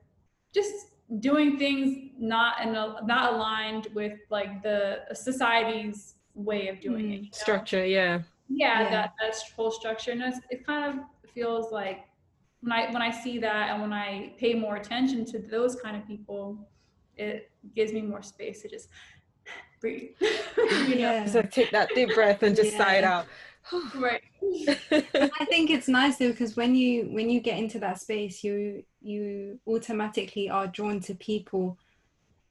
[0.55, 0.73] just
[1.19, 7.27] doing things not in a, not aligned with like the society's way of doing mm,
[7.27, 8.21] it structure yeah
[8.51, 8.91] yeah, yeah.
[8.91, 12.01] that that whole structure and it kind of feels like
[12.61, 15.97] when I when I see that and when I pay more attention to those kind
[15.97, 16.59] of people,
[17.17, 18.89] it gives me more space to just
[19.81, 20.11] breathe.
[20.89, 21.27] you know?
[21.27, 22.79] So take that deep breath and just yeah.
[22.79, 23.27] sigh it out.
[23.95, 24.23] right.
[24.91, 28.83] I think it's nice though because when you when you get into that space, you
[29.01, 31.79] you automatically are drawn to people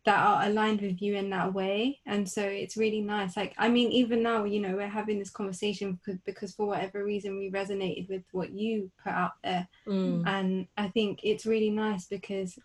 [0.05, 1.99] that are aligned with you in that way.
[2.05, 3.35] And so it's really nice.
[3.35, 7.03] Like i mean even now you know we're having this conversation because, because for whatever
[7.03, 9.67] reason we resonated with what you put out there.
[9.87, 10.23] Mm.
[10.27, 12.57] and i think it's really nice because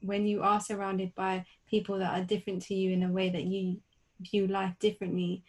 [0.00, 3.44] when you are surrounded by people that are different to you in a way that
[3.44, 3.80] you
[4.20, 5.42] view life differently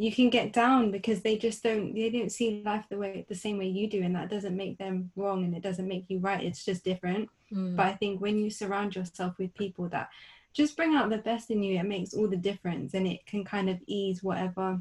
[0.00, 3.34] you can get down because they just don't they don't see life the way the
[3.34, 4.00] same way you do.
[4.00, 6.44] And that doesn't make them wrong and it doesn't make you right.
[6.44, 7.28] It's just different.
[7.52, 7.76] Mm.
[7.76, 10.10] but i think when you surround yourself with people that
[10.58, 11.78] just bring out the best in you.
[11.78, 14.80] It makes all the difference and it can kind of ease whatever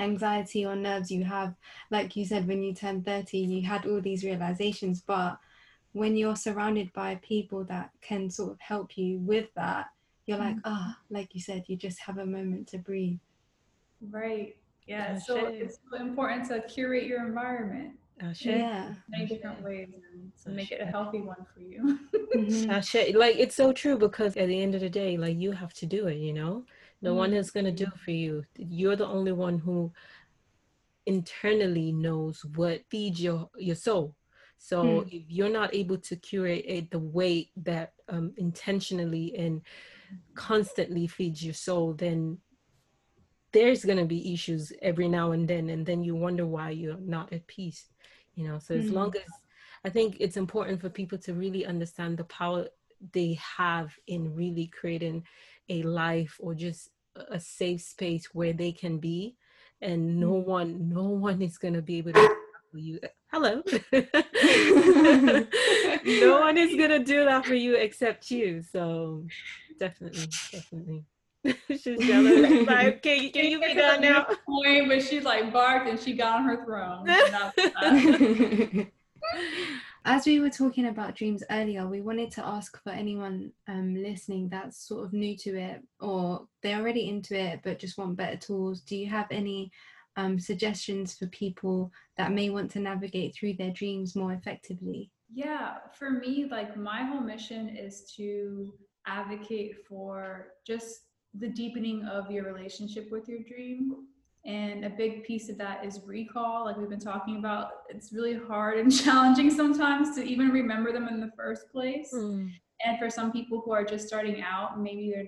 [0.00, 1.54] anxiety or nerves you have.
[1.90, 5.36] Like you said when you turned 30 you had all these realizations but
[5.92, 9.86] when you're surrounded by people that can sort of help you with that
[10.26, 13.18] you're like ah oh, like you said you just have a moment to breathe.
[14.10, 14.56] Right.
[14.86, 17.92] Yeah so it's so important to curate your environment
[18.40, 21.98] yeah many different ways and to make it a healthy one for you.
[22.36, 23.18] Mm-hmm.
[23.18, 25.86] like it's so true because at the end of the day like you have to
[25.86, 26.64] do it you know?
[27.02, 27.18] No mm-hmm.
[27.18, 28.44] one is going to do it for you.
[28.56, 29.92] You're the only one who
[31.06, 34.14] internally knows what feeds your your soul.
[34.56, 35.12] So mm.
[35.12, 39.60] if you're not able to curate it the way that um, intentionally and
[40.34, 42.38] constantly feeds your soul then
[43.52, 46.98] there's going to be issues every now and then and then you wonder why you're
[46.98, 47.86] not at peace
[48.34, 48.58] you know?
[48.58, 48.94] So as mm-hmm.
[48.94, 49.30] long as
[49.84, 52.66] i think it's important for people to really understand the power
[53.12, 55.22] they have in really creating
[55.68, 56.90] a life or just
[57.30, 59.36] a safe space where they can be
[59.82, 60.50] and no mm-hmm.
[60.50, 62.34] one no one is going to be able to
[62.74, 62.98] you.
[63.30, 63.62] Hello?
[66.04, 68.62] No one is going to do that for you except you.
[68.62, 69.24] So
[69.78, 71.04] definitely definitely
[71.68, 72.48] she's jealous.
[72.48, 74.26] She's like, can, you, can you be done now?
[74.46, 77.06] Point, but she like barked and she got on her throne.
[80.06, 84.50] As we were talking about dreams earlier, we wanted to ask for anyone um, listening
[84.50, 88.36] that's sort of new to it or they're already into it but just want better
[88.36, 88.82] tools.
[88.82, 89.70] Do you have any
[90.16, 95.10] um, suggestions for people that may want to navigate through their dreams more effectively?
[95.32, 98.74] Yeah, for me, like my whole mission is to
[99.06, 101.00] advocate for just
[101.38, 104.06] the deepening of your relationship with your dream.
[104.46, 107.70] And a big piece of that is recall, like we've been talking about.
[107.88, 112.12] It's really hard and challenging sometimes to even remember them in the first place.
[112.14, 112.50] Mm.
[112.84, 115.26] And for some people who are just starting out, maybe they're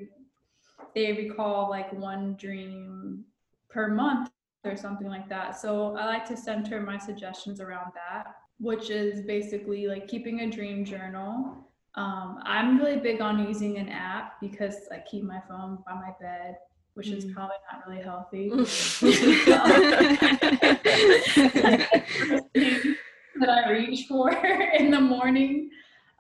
[0.95, 3.25] they recall like one dream
[3.69, 4.31] per month
[4.65, 5.61] or something like that.
[5.61, 10.51] So I like to center my suggestions around that, which is basically like keeping a
[10.51, 11.66] dream journal
[11.97, 16.13] um, I'm really big on using an app because I keep my phone by my
[16.21, 16.59] bed,
[16.95, 17.17] which mm.
[17.17, 18.51] is probably not really healthy.
[23.41, 24.31] that I reach for
[24.79, 25.71] in the morning.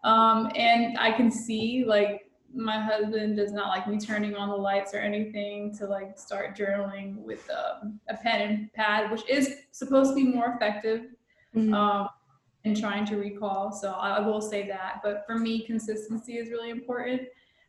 [0.04, 4.56] Um, and I can see like my husband does not like me turning on the
[4.56, 9.56] lights or anything to like start journaling with um, a pen and pad, which is
[9.72, 11.02] supposed to be more effective.
[11.54, 11.74] Mm-hmm.
[11.74, 12.08] Um,
[12.66, 13.72] and trying to recall.
[13.72, 15.00] So I will say that.
[15.02, 17.22] But for me, consistency is really important.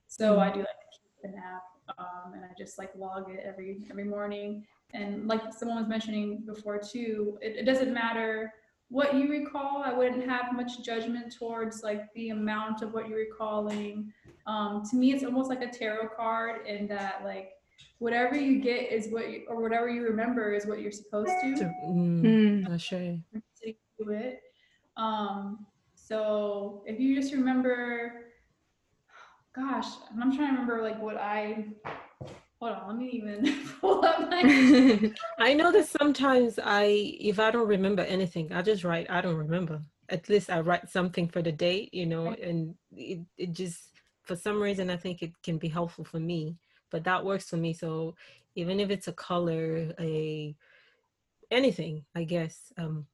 [0.07, 0.41] So mm-hmm.
[0.41, 1.63] I do like to keep an app
[1.97, 4.65] um, and I just like log it every every morning.
[4.93, 8.53] And like someone was mentioning before too, it, it doesn't matter
[8.89, 9.83] what you recall.
[9.83, 14.11] I wouldn't have much judgment towards like the amount of what you're recalling.
[14.47, 17.51] Um, to me, it's almost like a tarot card in that like
[17.99, 21.71] whatever you get is what you, or whatever you remember is what you're supposed to.
[21.85, 22.69] Mm, mm.
[22.69, 23.21] I'll show you.
[23.99, 24.41] Do it.
[24.97, 28.25] Um, so if you just remember,
[29.55, 31.65] gosh, I'm trying to remember like what I
[32.59, 37.51] hold on, let me even pull up my I know that sometimes I if I
[37.51, 39.81] don't remember anything, I just write I don't remember.
[40.09, 43.91] At least I write something for the day, you know, and it, it just
[44.23, 46.55] for some reason I think it can be helpful for me.
[46.89, 47.73] But that works for me.
[47.73, 48.15] So
[48.55, 50.55] even if it's a color, a
[51.51, 52.73] anything, I guess.
[52.77, 53.05] Um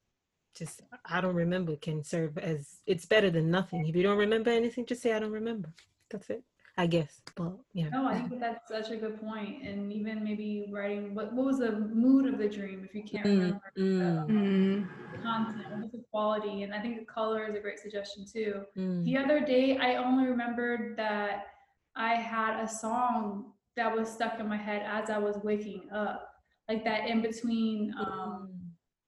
[0.56, 3.88] just I don't remember can serve as it's better than nothing.
[3.88, 5.70] If you don't remember anything, just say I don't remember.
[6.10, 6.44] That's it.
[6.78, 7.22] I guess.
[7.36, 7.89] But yeah.
[7.89, 9.63] No, I think that's such a good point.
[9.63, 13.26] And even maybe writing what what was the mood of the dream if you can't
[13.26, 15.24] mm, remember mm, the, mm.
[15.24, 16.63] content, what was the quality?
[16.63, 18.63] And I think the color is a great suggestion too.
[18.78, 19.06] Mm.
[19.06, 21.48] The other day I only remembered that
[21.96, 26.30] I had a song that was stuck in my head as I was waking up.
[26.68, 28.53] Like that in between um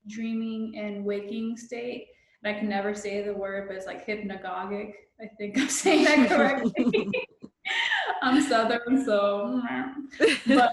[0.07, 2.07] dreaming and waking state.
[2.43, 4.93] And I can never say the word, but it's like hypnagogic.
[5.21, 7.11] I think I'm saying that correctly.
[8.21, 9.61] I'm Southern, so.
[10.47, 10.71] but,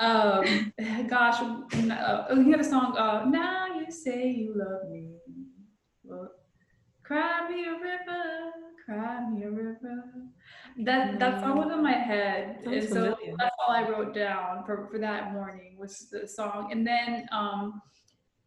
[0.00, 0.72] um,
[1.08, 5.10] gosh, uh, you got a song, uh, Now You Say You Love Me.
[6.02, 6.30] Well,
[7.04, 8.52] cry me a river,
[8.84, 10.04] cry me a river.
[10.78, 13.34] That that song was in my head, Sounds and so familiar.
[13.38, 16.70] that's all I wrote down for for that morning was the song.
[16.70, 17.82] And then um,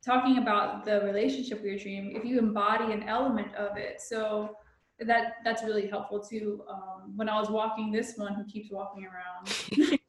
[0.03, 4.55] talking about the relationship with your dream, if you embody an element of it, so
[4.99, 6.63] that that's really helpful too.
[6.69, 9.99] Um, when I was walking this one who keeps walking around,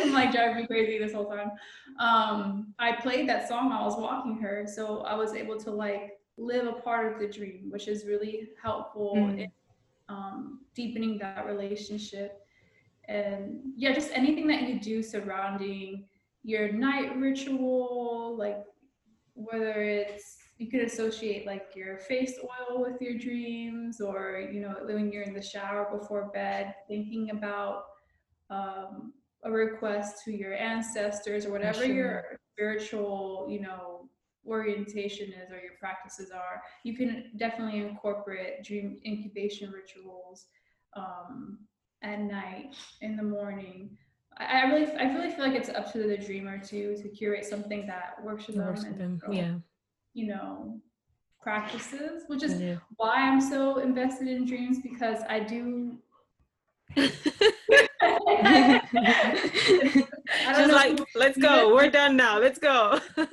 [0.00, 1.52] I'm like driving me crazy this whole time.
[2.00, 5.70] Um, I played that song while I was walking her, so I was able to
[5.70, 9.38] like live a part of the dream, which is really helpful mm.
[9.38, 9.52] in
[10.08, 12.40] um, deepening that relationship.
[13.08, 16.06] And yeah, just anything that you do surrounding
[16.42, 18.64] your night ritual, like
[19.34, 24.76] whether it's you could associate like your face oil with your dreams or you know
[24.84, 27.84] when you're in the shower before bed thinking about
[28.50, 31.94] um, a request to your ancestors or whatever sure.
[31.94, 34.03] your spiritual you know
[34.46, 40.46] orientation is or your practices are you can definitely incorporate dream incubation rituals
[40.96, 41.58] um,
[42.02, 43.96] at night in the morning
[44.36, 47.44] I, I really i really feel like it's up to the dreamer to to curate
[47.44, 49.20] something that works for them, works them.
[49.30, 49.54] yeah
[50.12, 50.80] you know
[51.40, 52.76] practices which is yeah.
[52.96, 55.96] why i'm so invested in dreams because i do
[60.56, 61.74] She's like, let's go.
[61.74, 62.38] We're done now.
[62.38, 63.00] Let's go.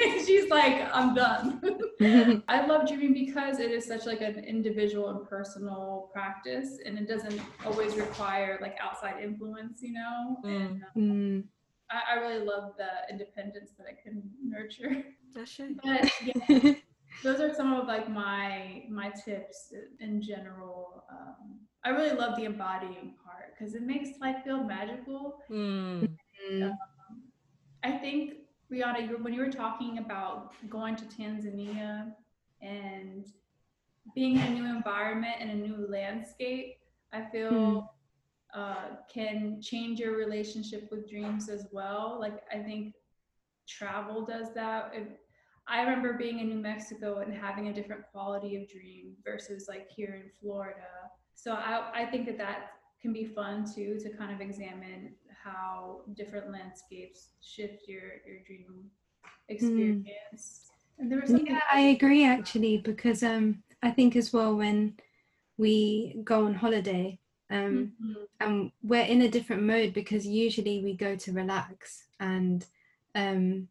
[0.00, 1.60] She's like, I'm done.
[2.48, 7.08] I love dreaming because it is such like an individual and personal practice, and it
[7.08, 10.36] doesn't always require like outside influence, you know.
[10.44, 10.56] Mm.
[10.56, 11.44] And um, mm.
[11.90, 15.04] I, I, really love the independence that I can nurture.
[15.34, 15.76] That's right.
[15.82, 16.10] But
[16.48, 16.72] yeah,
[17.22, 21.04] those are some of like my my tips in general.
[21.10, 25.38] Um, I really love the embodying part because it makes life feel magical.
[25.50, 26.16] Mm.
[26.62, 26.78] um,
[27.82, 28.34] I think
[28.72, 32.12] Rihanna, you, when you were talking about going to Tanzania
[32.60, 33.26] and
[34.14, 36.76] being in a new environment and a new landscape,
[37.12, 37.88] I feel mm.
[38.54, 42.16] uh, can change your relationship with dreams as well.
[42.20, 42.94] Like I think
[43.68, 44.92] travel does that.
[44.94, 45.18] It,
[45.68, 49.88] I remember being in New Mexico and having a different quality of dream versus like
[49.90, 54.32] here in Florida so I, I think that that can be fun too to kind
[54.32, 58.90] of examine how different landscapes shift your your dream
[59.48, 60.06] experience.
[60.38, 60.68] Mm.
[60.98, 64.94] And there was yeah, I agree actually because um I think as well when
[65.58, 67.18] we go on holiday
[67.50, 68.12] um mm-hmm.
[68.40, 72.64] and we're in a different mode because usually we go to relax and
[73.14, 73.68] um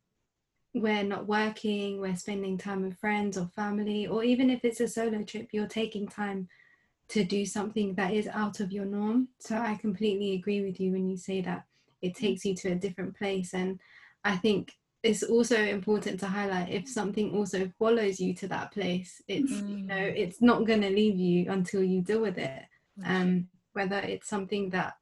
[0.74, 4.88] we're not working, we're spending time with friends or family, or even if it's a
[4.88, 6.48] solo trip, you're taking time
[7.12, 9.28] to do something that is out of your norm.
[9.40, 11.66] So I completely agree with you when you say that
[12.02, 12.20] it mm.
[12.20, 13.54] takes you to a different place.
[13.54, 13.80] And
[14.24, 19.22] I think it's also important to highlight if something also follows you to that place,
[19.28, 19.70] it's mm.
[19.70, 20.16] you know, mm.
[20.16, 22.64] it's not gonna leave you until you deal with it.
[23.06, 24.94] Um, whether it's something that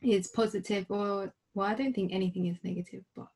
[0.00, 3.28] is positive or well, I don't think anything is negative, but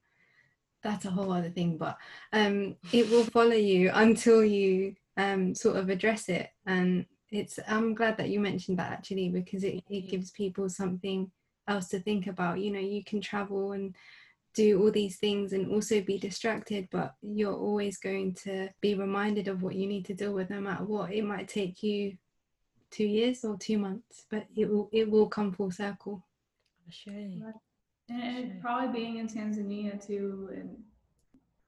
[0.82, 1.76] that's a whole other thing.
[1.76, 1.98] But
[2.32, 7.06] um, it will follow you until you um, sort of address it and
[7.36, 11.30] it's i'm glad that you mentioned that actually because it, it gives people something
[11.68, 12.60] else to think about.
[12.60, 13.94] You know you can travel and
[14.54, 19.48] do all these things and also be distracted but you're always going to be reminded
[19.48, 21.12] of what you need to deal with no matter what.
[21.12, 22.16] It might take you
[22.90, 26.22] two years or two months but it will it will come full circle.
[26.90, 27.14] Sure.
[27.14, 27.40] and
[28.10, 28.58] sure.
[28.60, 30.76] probably being in tanzania too and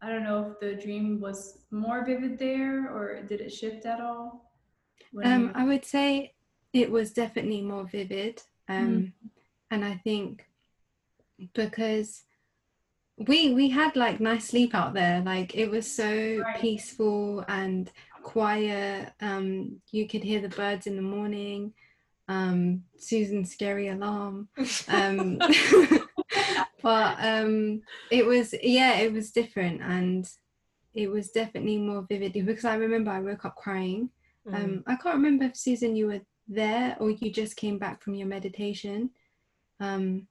[0.03, 3.99] i don't know if the dream was more vivid there or did it shift at
[3.99, 4.47] all
[5.25, 6.35] um, I would say
[6.73, 8.43] it was definitely more vivid.
[8.69, 9.31] Um, mm.
[9.71, 10.45] And I think
[11.55, 12.25] because
[13.19, 16.61] we we had like nice sleep out there like it was so right.
[16.61, 17.91] peaceful and
[18.23, 21.73] quiet um you could hear the birds in the morning
[22.29, 24.49] um susan's scary alarm
[24.89, 25.39] um
[26.83, 27.81] but um
[28.11, 30.29] it was yeah it was different and
[30.93, 34.11] it was definitely more vivid because i remember i woke up crying
[34.47, 34.55] mm.
[34.55, 38.15] Um, I can't remember if Susan you were there or you just came back from
[38.15, 39.11] your meditation.
[39.81, 40.27] Um,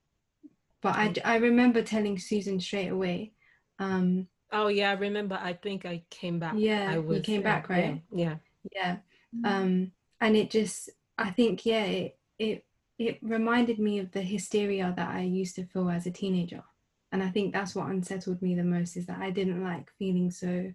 [0.81, 3.33] but I, I remember telling Susan straight away.
[3.79, 5.39] Um, oh yeah, I remember.
[5.41, 6.53] I think I came back.
[6.57, 8.01] Yeah, I was, you came back, right?
[8.11, 8.35] Yeah,
[8.71, 8.97] yeah.
[9.33, 9.57] yeah.
[9.57, 9.91] Um,
[10.21, 12.65] and it just, I think, yeah, it, it
[12.97, 16.63] it reminded me of the hysteria that I used to feel as a teenager,
[17.11, 20.31] and I think that's what unsettled me the most is that I didn't like feeling
[20.31, 20.71] so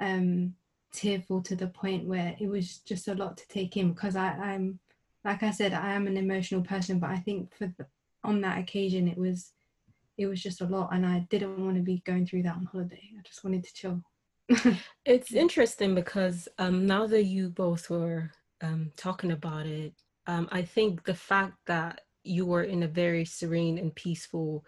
[0.00, 0.54] um
[0.92, 4.28] tearful to the point where it was just a lot to take in because I,
[4.30, 4.78] I'm
[5.24, 7.86] like I said, I am an emotional person, but I think for the,
[8.24, 9.52] on that occasion it was
[10.16, 12.64] it was just a lot and I didn't want to be going through that on
[12.64, 13.10] holiday.
[13.16, 14.02] I just wanted to chill.
[15.04, 19.92] it's interesting because um, now that you both were um, talking about it,
[20.26, 24.64] um, I think the fact that you were in a very serene and peaceful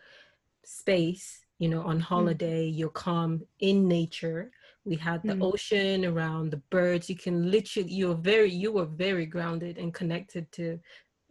[0.64, 2.02] space, you know, on mm.
[2.02, 2.76] holiday, mm.
[2.76, 4.52] you're calm in nature.
[4.84, 5.42] We had the mm.
[5.42, 7.08] ocean around, the birds.
[7.08, 10.80] You can literally, you're very, you were very grounded and connected to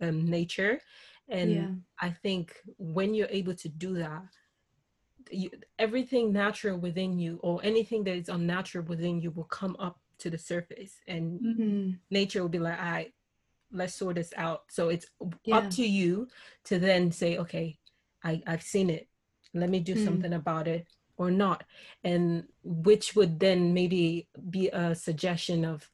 [0.02, 0.80] um, nature.
[1.30, 1.70] And yeah.
[2.00, 4.24] I think when you're able to do that,
[5.32, 10.00] you, everything natural within you or anything that is unnatural within you will come up
[10.20, 11.92] to the surface and mm-hmm.
[12.10, 13.14] nature will be like all right
[13.72, 15.06] let's sort this out so it's
[15.46, 15.58] yeah.
[15.58, 16.28] up to you
[16.64, 17.78] to then say okay
[18.24, 19.08] I, i've seen it
[19.54, 20.04] let me do mm.
[20.04, 20.88] something about it
[21.20, 21.64] or not
[22.04, 25.88] and which would then maybe be a suggestion of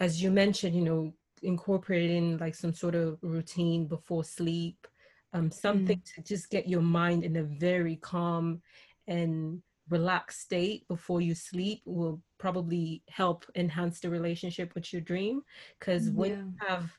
[0.00, 4.88] as you mentioned you know incorporating like some sort of routine before sleep
[5.34, 6.14] um, something mm.
[6.14, 8.60] to just get your mind in a very calm
[9.06, 15.42] and relaxed state before you sleep will probably help enhance the relationship with your dream
[15.78, 16.90] because when you have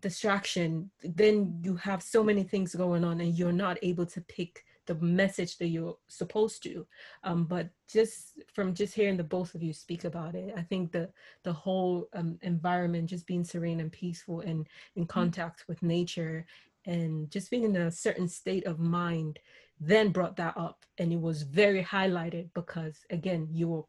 [0.00, 4.64] distraction then you have so many things going on and you're not able to pick
[4.86, 6.86] the message that you're supposed to.
[7.24, 10.92] Um, but just from just hearing the both of you speak about it i think
[10.92, 11.10] the
[11.42, 15.08] the whole um, environment just being serene and peaceful and in mm.
[15.08, 16.46] contact with nature
[16.86, 19.38] and just being in a certain state of mind
[19.80, 20.84] then brought that up.
[20.98, 23.82] And it was very highlighted because again you were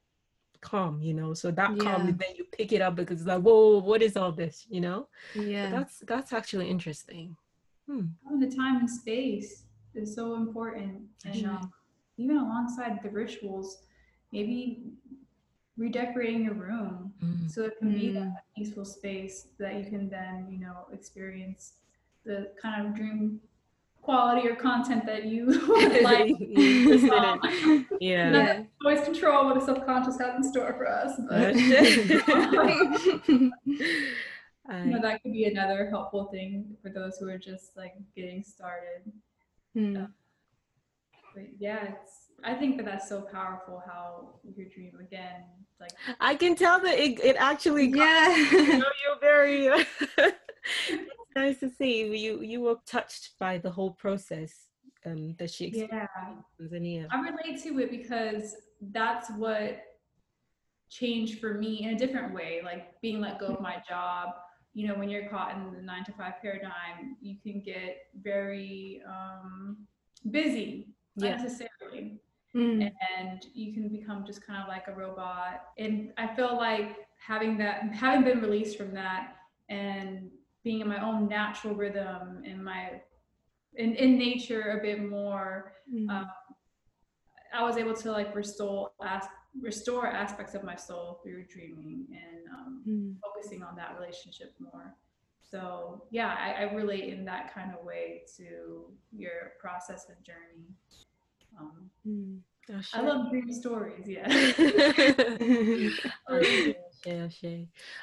[0.61, 1.33] calm you know?
[1.33, 1.83] So that yeah.
[1.83, 4.65] calm then you pick it up because it's like whoa what is all this?
[4.69, 5.07] You know?
[5.35, 5.69] Yeah.
[5.69, 7.35] but that's that's actually interesting.
[7.89, 8.05] Hmm.
[8.39, 9.63] the time and space
[9.95, 11.71] is so important and um,
[12.17, 13.79] even alongside the rituals
[14.31, 14.83] maybe
[15.77, 17.49] redecorating your room mm.
[17.49, 17.99] so it can mm.
[17.99, 21.73] be that peaceful space that you can then you know experience
[22.25, 23.39] the kind of dream
[24.01, 26.31] quality or content that you would like.
[27.11, 27.39] um,
[27.99, 28.31] yeah.
[28.31, 28.63] yeah.
[28.83, 31.19] Always control what a subconscious has in store for us.
[31.29, 31.69] But you
[34.67, 39.11] know, that could be another helpful thing for those who are just like getting started.
[39.73, 39.97] Hmm.
[39.97, 40.07] Uh,
[41.33, 45.43] but yeah, it's I think that that's so powerful how your dream again
[45.79, 49.69] like I can tell that it, it actually yeah you know, you're very
[51.35, 52.41] nice to see you.
[52.41, 54.53] You were touched by the whole process
[55.05, 56.67] um, that she experienced yeah.
[56.67, 57.07] Tanzania.
[57.11, 58.55] I relate to it because
[58.91, 59.81] that's what
[60.89, 62.61] changed for me in a different way.
[62.63, 64.29] Like being let go of my job.
[64.73, 69.01] You know, when you're caught in the nine to five paradigm, you can get very
[69.07, 69.77] um,
[70.29, 71.33] busy yeah.
[71.33, 72.19] unnecessarily.
[72.53, 72.91] Mm.
[73.17, 77.57] and you can become just kind of like a robot and i feel like having
[77.57, 79.37] that having been released from that
[79.69, 80.29] and
[80.61, 82.99] being in my own natural rhythm in my
[83.75, 86.09] in, in nature a bit more mm-hmm.
[86.09, 86.29] um,
[87.53, 89.23] i was able to like restore as,
[89.59, 93.11] restore aspects of my soul through dreaming and um, mm-hmm.
[93.21, 94.95] focusing on that relationship more
[95.49, 100.69] so yeah I, I, relate in that kind of way to your process and journey
[101.59, 102.39] um, mm.
[102.73, 104.25] oh, i love dream stories yeah
[106.29, 106.39] oh,
[107.05, 107.57] yeah, yeah.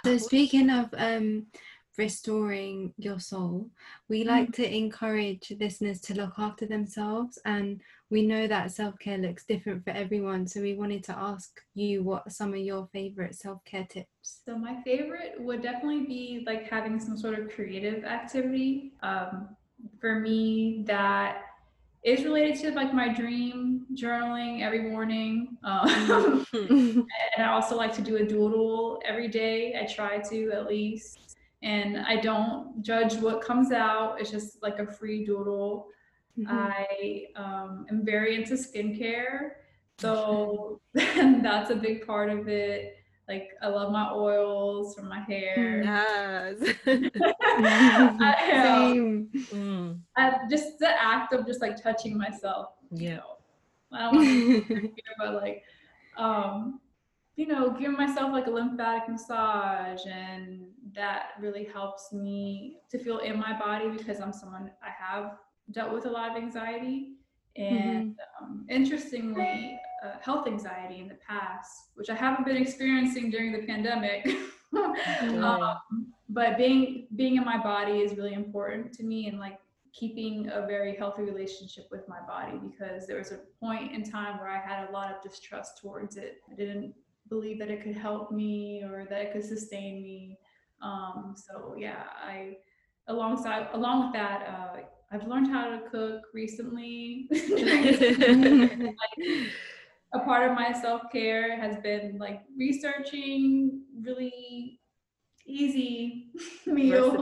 [0.05, 1.47] so speaking of um
[1.99, 3.69] restoring your soul,
[4.09, 4.29] we mm.
[4.29, 7.39] like to encourage listeners to look after themselves.
[7.45, 10.47] And we know that self care looks different for everyone.
[10.47, 14.41] So we wanted to ask you what some of your favorite self care tips.
[14.45, 18.93] So, my favorite would definitely be like having some sort of creative activity.
[19.03, 19.49] Um,
[20.01, 21.43] for me, that
[22.05, 25.59] is related to like my dream journaling every morning.
[25.65, 27.07] Um, and
[27.39, 29.79] I also like to do a doodle every day.
[29.81, 34.21] I try to at least and I don't judge what comes out.
[34.21, 35.89] It's just like a free doodle.
[36.39, 36.51] Mm-hmm.
[36.51, 39.51] I um, am very into skincare,
[39.99, 42.95] so that's a big part of it.
[43.29, 45.83] Like I love my oils for my hair.
[45.83, 46.75] Yes.
[46.87, 47.11] I,
[48.67, 50.01] um, mm.
[50.17, 52.71] I, just the act of just like touching myself.
[52.91, 53.17] Yeah.
[53.17, 53.37] know,
[53.93, 55.63] I don't want to, be but like,
[56.17, 56.81] um,
[57.37, 63.19] you know, giving myself like a lymphatic massage and that really helps me to feel
[63.19, 65.37] in my body because I'm someone I have
[65.73, 67.15] dealt with a lot of anxiety
[67.57, 68.45] and mm-hmm.
[68.45, 73.67] um, interestingly uh, health anxiety in the past which i haven't been experiencing during the
[73.67, 74.29] pandemic
[75.43, 75.77] um,
[76.29, 79.59] but being being in my body is really important to me and like
[79.93, 84.39] keeping a very healthy relationship with my body because there was a point in time
[84.39, 86.95] where i had a lot of distrust towards it i didn't
[87.29, 90.39] believe that it could help me or that it could sustain me.
[90.83, 92.57] Um, so yeah, I
[93.09, 94.81] alongside along with that, uh,
[95.11, 97.29] I've learned how to cook recently.
[97.31, 98.93] like,
[100.15, 104.81] a part of my self care has been like researching really
[105.47, 106.31] easy
[106.67, 107.15] meals,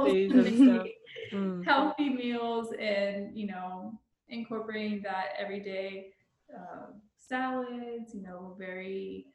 [1.32, 1.64] mm.
[1.64, 6.12] healthy meals, and you know, incorporating that everyday
[6.55, 6.87] uh,
[7.18, 8.14] salads.
[8.14, 9.26] You know, very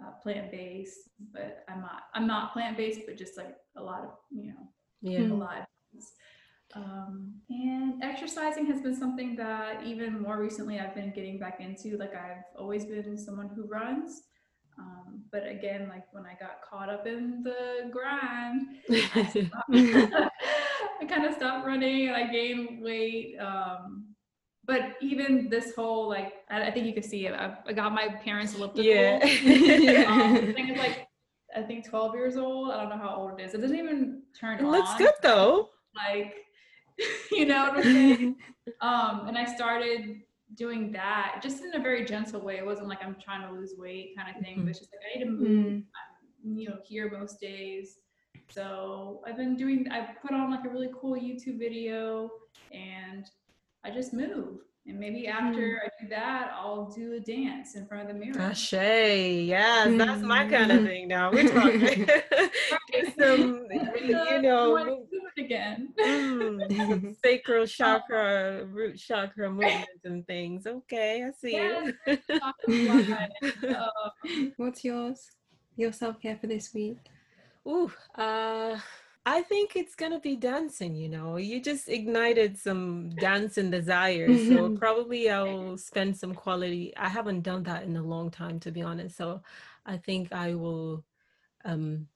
[0.00, 2.02] uh, plant-based, but I'm not.
[2.14, 4.68] I'm not plant-based, but just like a lot of you know,
[5.02, 5.68] yeah, a lot.
[6.74, 11.96] Um, and exercising has been something that even more recently I've been getting back into.
[11.96, 14.22] Like I've always been someone who runs.
[14.78, 20.30] Um, but again, like when I got caught up in the grind, I,
[21.00, 23.36] I kind of stopped running and I gained weight.
[23.38, 24.06] Um,
[24.64, 27.34] but even this whole like, I, I think you can see it.
[27.34, 28.84] I, I got my parents elliptical.
[28.84, 29.18] Yeah.
[30.08, 31.08] um, I think it's like,
[31.54, 32.70] I think 12 years old.
[32.70, 33.54] I don't know how old it is.
[33.54, 34.60] It doesn't even turn.
[34.60, 35.70] It looks good though.
[35.96, 36.34] Like
[37.32, 38.36] you know what I'm saying?
[38.80, 40.20] um, and I started
[40.54, 42.58] doing that just in a very gentle way.
[42.58, 44.64] It wasn't like I'm trying to lose weight kind of thing, mm-hmm.
[44.64, 45.48] but it's just like I need to move.
[45.48, 46.58] Mm-hmm.
[46.58, 47.98] You know, here most days.
[48.48, 49.86] So I've been doing.
[49.90, 52.30] I put on like a really cool YouTube video,
[52.72, 53.26] and
[53.84, 54.58] I just move.
[54.86, 55.76] And maybe after mm.
[55.84, 58.40] I do that, I'll do a dance in front of the mirror.
[58.40, 59.98] Ashe, yes, mm.
[59.98, 61.30] that's my kind of thing now.
[61.30, 62.08] We're talking
[63.18, 63.66] some,
[64.02, 65.06] you know,
[65.38, 65.94] again.
[66.04, 70.66] Mm, sacral chakra, root chakra movements and things.
[70.66, 71.92] Okay, I see yes.
[72.66, 74.52] you.
[74.56, 75.30] What's yours?
[75.76, 76.98] Your self care for this week?
[77.66, 78.78] Ooh, uh,
[79.26, 81.36] I think it's gonna be dancing, you know.
[81.36, 84.46] You just ignited some dancing desires.
[84.46, 86.92] So probably I'll spend some quality.
[86.96, 89.16] I haven't done that in a long time to be honest.
[89.16, 89.42] So
[89.86, 91.04] I think I will
[91.64, 92.06] um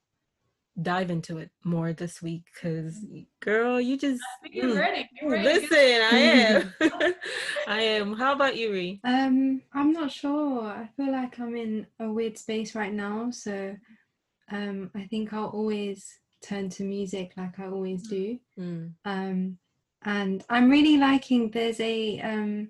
[0.81, 2.99] dive into it more this week because
[3.41, 4.21] girl, you just
[4.51, 5.09] you're mm, ready.
[5.21, 5.45] You're ready.
[5.45, 6.73] Listen, I am.
[7.67, 8.13] I am.
[8.13, 8.99] How about you, Ree?
[9.03, 10.63] Um, I'm not sure.
[10.67, 13.29] I feel like I'm in a weird space right now.
[13.31, 13.75] So
[14.51, 18.37] um I think I'll always turn to music like I always do.
[18.59, 18.93] Mm.
[19.03, 19.57] Um,
[20.03, 22.69] and I'm really liking there's a um,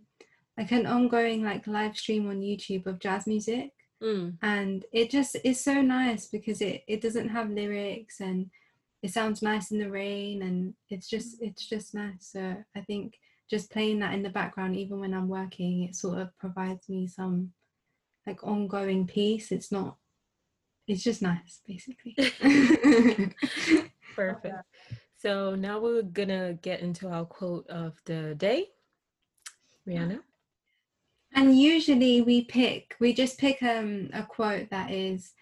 [0.57, 3.71] like an ongoing like live stream on YouTube of jazz music.
[4.05, 4.37] Mm.
[4.41, 8.51] And it just is so nice because it, it doesn't have lyrics and
[9.01, 12.29] it sounds nice in the rain and it's just it's just nice.
[12.31, 13.15] So I think
[13.49, 17.07] just playing that in the background even when I'm working, it sort of provides me
[17.07, 17.51] some
[18.27, 19.51] like ongoing peace.
[19.51, 19.97] It's not
[20.87, 22.15] it's just nice, basically.
[24.15, 24.55] Perfect.
[25.17, 28.69] So now we're gonna get into our quote of the day.
[29.87, 30.19] Rihanna.
[31.35, 35.33] And usually we pick, we just pick um, a quote that is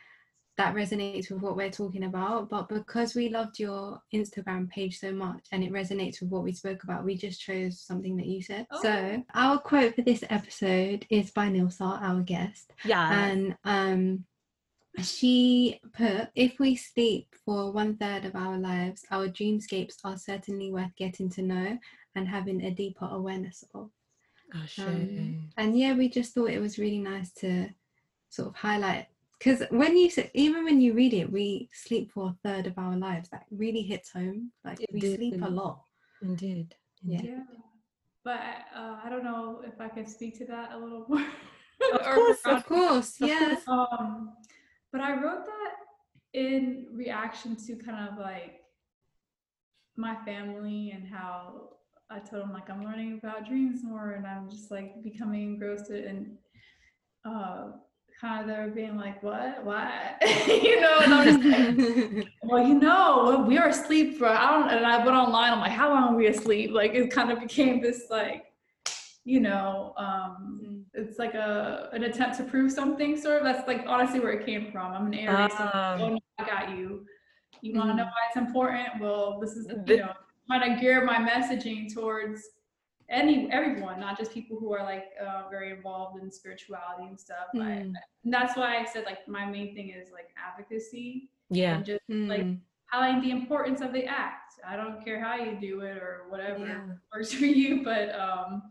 [0.58, 2.50] that resonates with what we're talking about.
[2.50, 6.54] But because we loved your Instagram page so much and it resonates with what we
[6.54, 8.68] spoke about, we just chose something that you said.
[8.72, 8.82] Oh.
[8.82, 12.72] So our quote for this episode is by Nilsa, our guest.
[12.86, 13.12] Yeah.
[13.12, 14.26] And um
[15.02, 20.72] she put, if we sleep for one third of our lives, our dreamscapes are certainly
[20.72, 21.80] worth getting to know
[22.16, 23.90] and having a deeper awareness of.
[24.56, 27.70] Oh, um, and yeah, we just thought it was really nice to
[28.30, 29.08] sort of highlight
[29.44, 32.78] because when you say, even when you read it, we sleep for a third of
[32.78, 33.30] our lives.
[33.30, 34.52] That really hits home.
[34.64, 35.84] Like it we did, sleep a lot.
[36.22, 36.76] Indeed.
[37.04, 37.22] Yeah.
[37.24, 37.44] yeah.
[38.24, 38.40] But
[38.74, 41.26] uh, I don't know if I can speak to that a little more.
[41.94, 43.56] of course, of course, yeah.
[43.68, 44.34] Um,
[44.94, 48.62] but I wrote that in reaction to kind of like
[49.98, 51.72] my family and how
[52.10, 55.90] I told him like I'm learning about dreams more and I'm just like becoming engrossed
[55.90, 56.38] in
[57.26, 57.72] uh
[58.20, 59.66] kind of they're being like, what?
[59.66, 59.92] What?
[60.48, 64.70] you know, and I'm just like, well, you know, we are asleep for I don't
[64.70, 66.72] and I went online, I'm like, how long are we asleep?
[66.72, 68.46] Like it kind of became this like
[69.26, 70.80] you know, um, mm-hmm.
[70.94, 73.44] it's like a an attempt to prove something, sort of.
[73.44, 74.92] That's like honestly where it came from.
[74.92, 77.06] I'm an Aries, so um, oh, I got you.
[77.62, 78.10] You want to know mm-hmm.
[78.10, 78.88] why it's important?
[79.00, 80.12] Well, this is you know
[80.48, 82.42] trying to gear my messaging towards
[83.10, 87.48] any everyone, not just people who are like uh, very involved in spirituality and stuff.
[87.56, 87.82] Mm.
[87.82, 87.98] and
[88.34, 91.30] that's why I said like my main thing is like advocacy.
[91.50, 91.82] Yeah.
[91.82, 92.28] Just mm.
[92.28, 92.46] like
[92.94, 94.54] highlighting the importance of the act.
[94.68, 96.82] I don't care how you do it or whatever yeah.
[97.14, 98.64] works for you, but um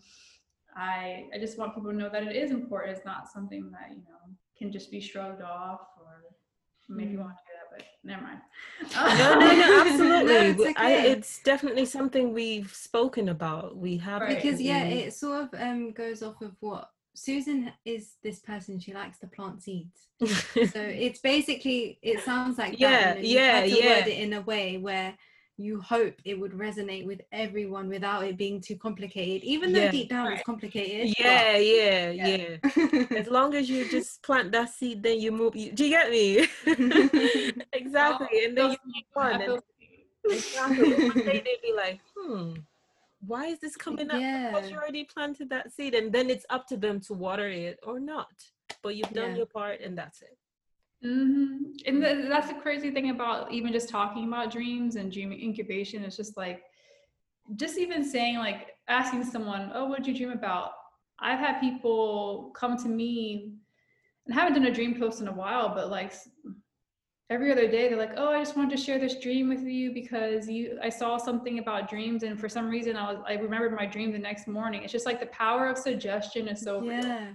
[0.75, 2.97] I I just want people to know that it is important.
[2.97, 6.25] It's not something that you know can just be shrugged off or
[6.89, 7.20] maybe mm.
[7.20, 7.37] want
[7.79, 8.39] to but never mind.
[8.95, 10.33] no, no, no, absolutely.
[10.33, 10.75] no, it's, okay.
[10.77, 13.77] I, it's, definitely something we've spoken about.
[13.77, 14.41] We have right.
[14.41, 18.95] because yeah, it sort of um goes off of what Susan is this person, she
[18.95, 20.09] likes to plant seeds.
[20.20, 23.99] so it's basically, it sounds like yeah, that, yeah, yeah.
[23.99, 25.14] word it in a way where
[25.63, 29.91] you hope it would resonate with everyone without it being too complicated even though Yeah.
[29.91, 30.35] deep down Right.
[30.35, 32.37] it's complicated Yeah, yeah, Yeah.
[32.77, 33.05] yeah.
[33.23, 35.55] As long as you just plant that seed, then you move.
[35.55, 36.27] You, do you get me?
[37.73, 38.45] exactly.
[38.45, 39.41] and then you move on.
[39.43, 39.61] And
[40.25, 40.93] exactly.
[41.09, 42.55] One day they'd be like, hmm,
[43.27, 44.21] why is this coming up?
[44.21, 47.79] Because you already planted that seed, and then it's up to them to water it
[47.85, 48.33] or not.
[48.83, 49.37] But you've done Yeah.
[49.39, 50.37] your part, and that's it.
[51.03, 55.32] Hmm And th- that's the crazy thing about even just talking about dreams and dream
[55.32, 56.05] incubation.
[56.05, 56.62] It's just like,
[57.57, 60.72] just even saying, like, asking someone, oh, what did you dream about?
[61.18, 63.53] I've had people come to me
[64.26, 66.12] and I haven't done a dream post in a while, but like
[67.30, 69.92] every other day, they're like, oh, I just wanted to share this dream with you
[69.92, 72.22] because you, I saw something about dreams.
[72.22, 74.82] And for some reason, I was, I remembered my dream the next morning.
[74.82, 77.28] It's just like the power of suggestion is so real yeah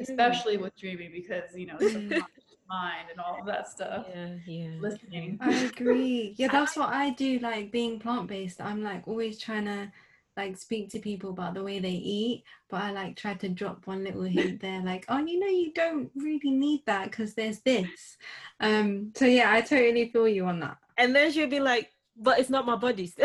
[0.00, 1.78] especially with dreaming because you know
[2.68, 4.76] mind and all of that stuff Yeah, yeah.
[4.80, 6.34] listening I agree.
[6.36, 7.38] Yeah, that's what I do.
[7.38, 9.90] Like being plant based, I'm like always trying to
[10.36, 13.86] like speak to people about the way they eat, but I like try to drop
[13.86, 17.60] one little hint there, like, oh, you know, you don't really need that because there's
[17.60, 18.16] this.
[18.60, 19.12] Um.
[19.16, 20.78] So yeah, I totally feel you on that.
[20.98, 23.12] And then she'll be like, but it's not my body.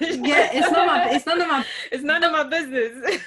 [0.00, 1.10] Yeah, it's not my.
[1.14, 1.64] It's none of my.
[1.92, 3.20] it's none of my business.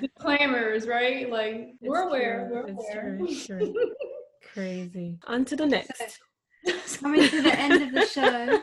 [0.00, 3.74] disclaimers right like we're It's aware true, we're it's aware true.
[4.52, 5.18] Crazy.
[5.26, 6.20] On to the next.
[6.98, 8.62] Coming to the end of the show.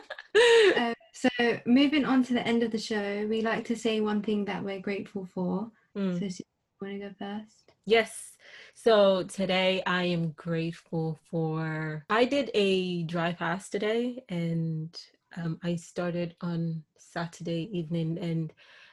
[0.76, 1.28] Um, so
[1.66, 4.64] moving on to the end of the show, we like to say one thing that
[4.64, 5.70] we're grateful for.
[5.96, 6.14] Mm.
[6.14, 6.44] So, Susie,
[6.80, 7.72] you want to go first?
[7.86, 8.32] Yes.
[8.74, 12.04] So today I am grateful for.
[12.08, 14.96] I did a dry fast today and
[15.36, 18.52] um, I started on Saturday evening and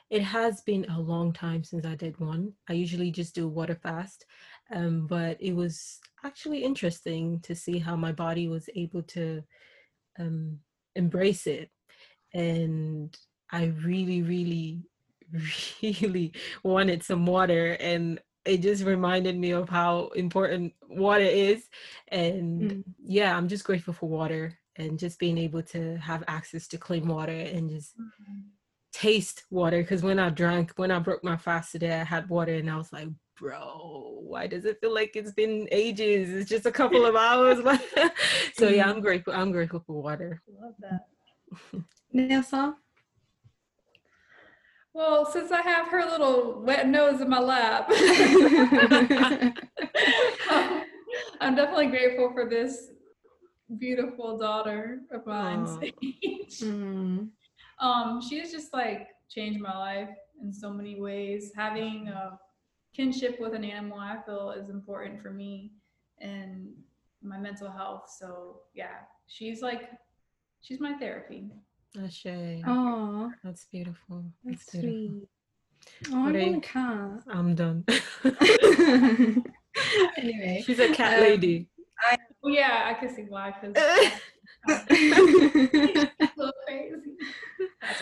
[0.09, 2.53] it has been a long time since I did one.
[2.69, 4.25] I usually just do water fast,
[4.73, 9.43] um, but it was actually interesting to see how my body was able to
[10.19, 10.59] um,
[10.95, 11.69] embrace it.
[12.33, 13.15] And
[13.51, 14.83] I really, really,
[15.81, 21.67] really wanted some water and it just reminded me of how important water is
[22.07, 22.83] and Mm.
[23.17, 27.05] yeah i'm just grateful for water and just being able to have access to clean
[27.17, 27.91] water and just
[28.97, 32.55] taste water because when i drank when i broke my fast today i had water
[32.55, 33.07] and i was like
[33.39, 37.59] bro why does it feel like it's been ages it's just a couple of hours
[38.55, 41.05] so yeah i'm grateful i'm grateful for water love that
[42.15, 42.73] Nilsa?
[44.95, 47.85] well since i have her little wet nose in my lap
[51.39, 52.87] i'm definitely grateful for this
[53.77, 56.61] beautiful daughter of mine Sage.
[56.61, 57.29] Mm.
[57.79, 60.09] Um she's just like changed my life
[60.41, 62.37] in so many ways having a
[62.95, 65.71] kinship with an animal i feel is important for me
[66.19, 66.69] and
[67.21, 69.89] my mental health so yeah she's like
[70.61, 71.51] she's my therapy
[72.03, 72.27] Ashe.
[72.67, 74.91] Oh, that's beautiful that's beautiful.
[74.91, 75.27] sweet.
[76.11, 77.23] Oh, I What are want a cat.
[77.29, 77.85] i'm done
[80.17, 80.63] anyway.
[80.65, 81.67] she's a cat Um, lady
[82.43, 83.73] oh yeah i can see why because
[84.69, 86.11] a
[86.41, 87.15] um, crazy
[87.81, 88.01] That's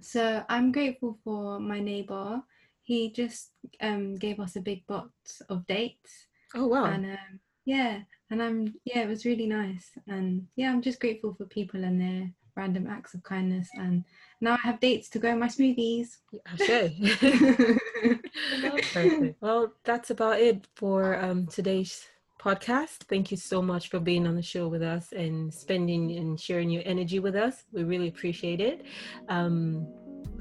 [0.00, 2.42] so I'm grateful for my neighbor.
[2.82, 8.00] He just um gave us a big box of dates, oh wow and um, yeah,
[8.30, 12.00] and I'm yeah, it was really nice, and yeah, I'm just grateful for people and
[12.00, 14.04] their random acts of kindness, and
[14.40, 16.16] now I have dates to go in my smoothies.
[16.46, 16.90] Ashe.
[18.92, 19.36] Perfect.
[19.40, 22.06] Well, that's about it for um, today's
[22.40, 23.04] podcast.
[23.08, 26.70] Thank you so much for being on the show with us and spending and sharing
[26.70, 27.64] your energy with us.
[27.72, 28.86] We really appreciate it.
[29.28, 29.86] Um,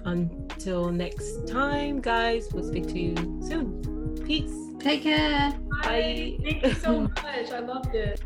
[0.05, 4.15] until next time, guys, we'll speak to you soon.
[4.25, 4.53] Peace.
[4.79, 5.51] Take care.
[5.83, 6.37] Bye.
[6.41, 7.51] Thank you so much.
[7.51, 8.21] I loved it.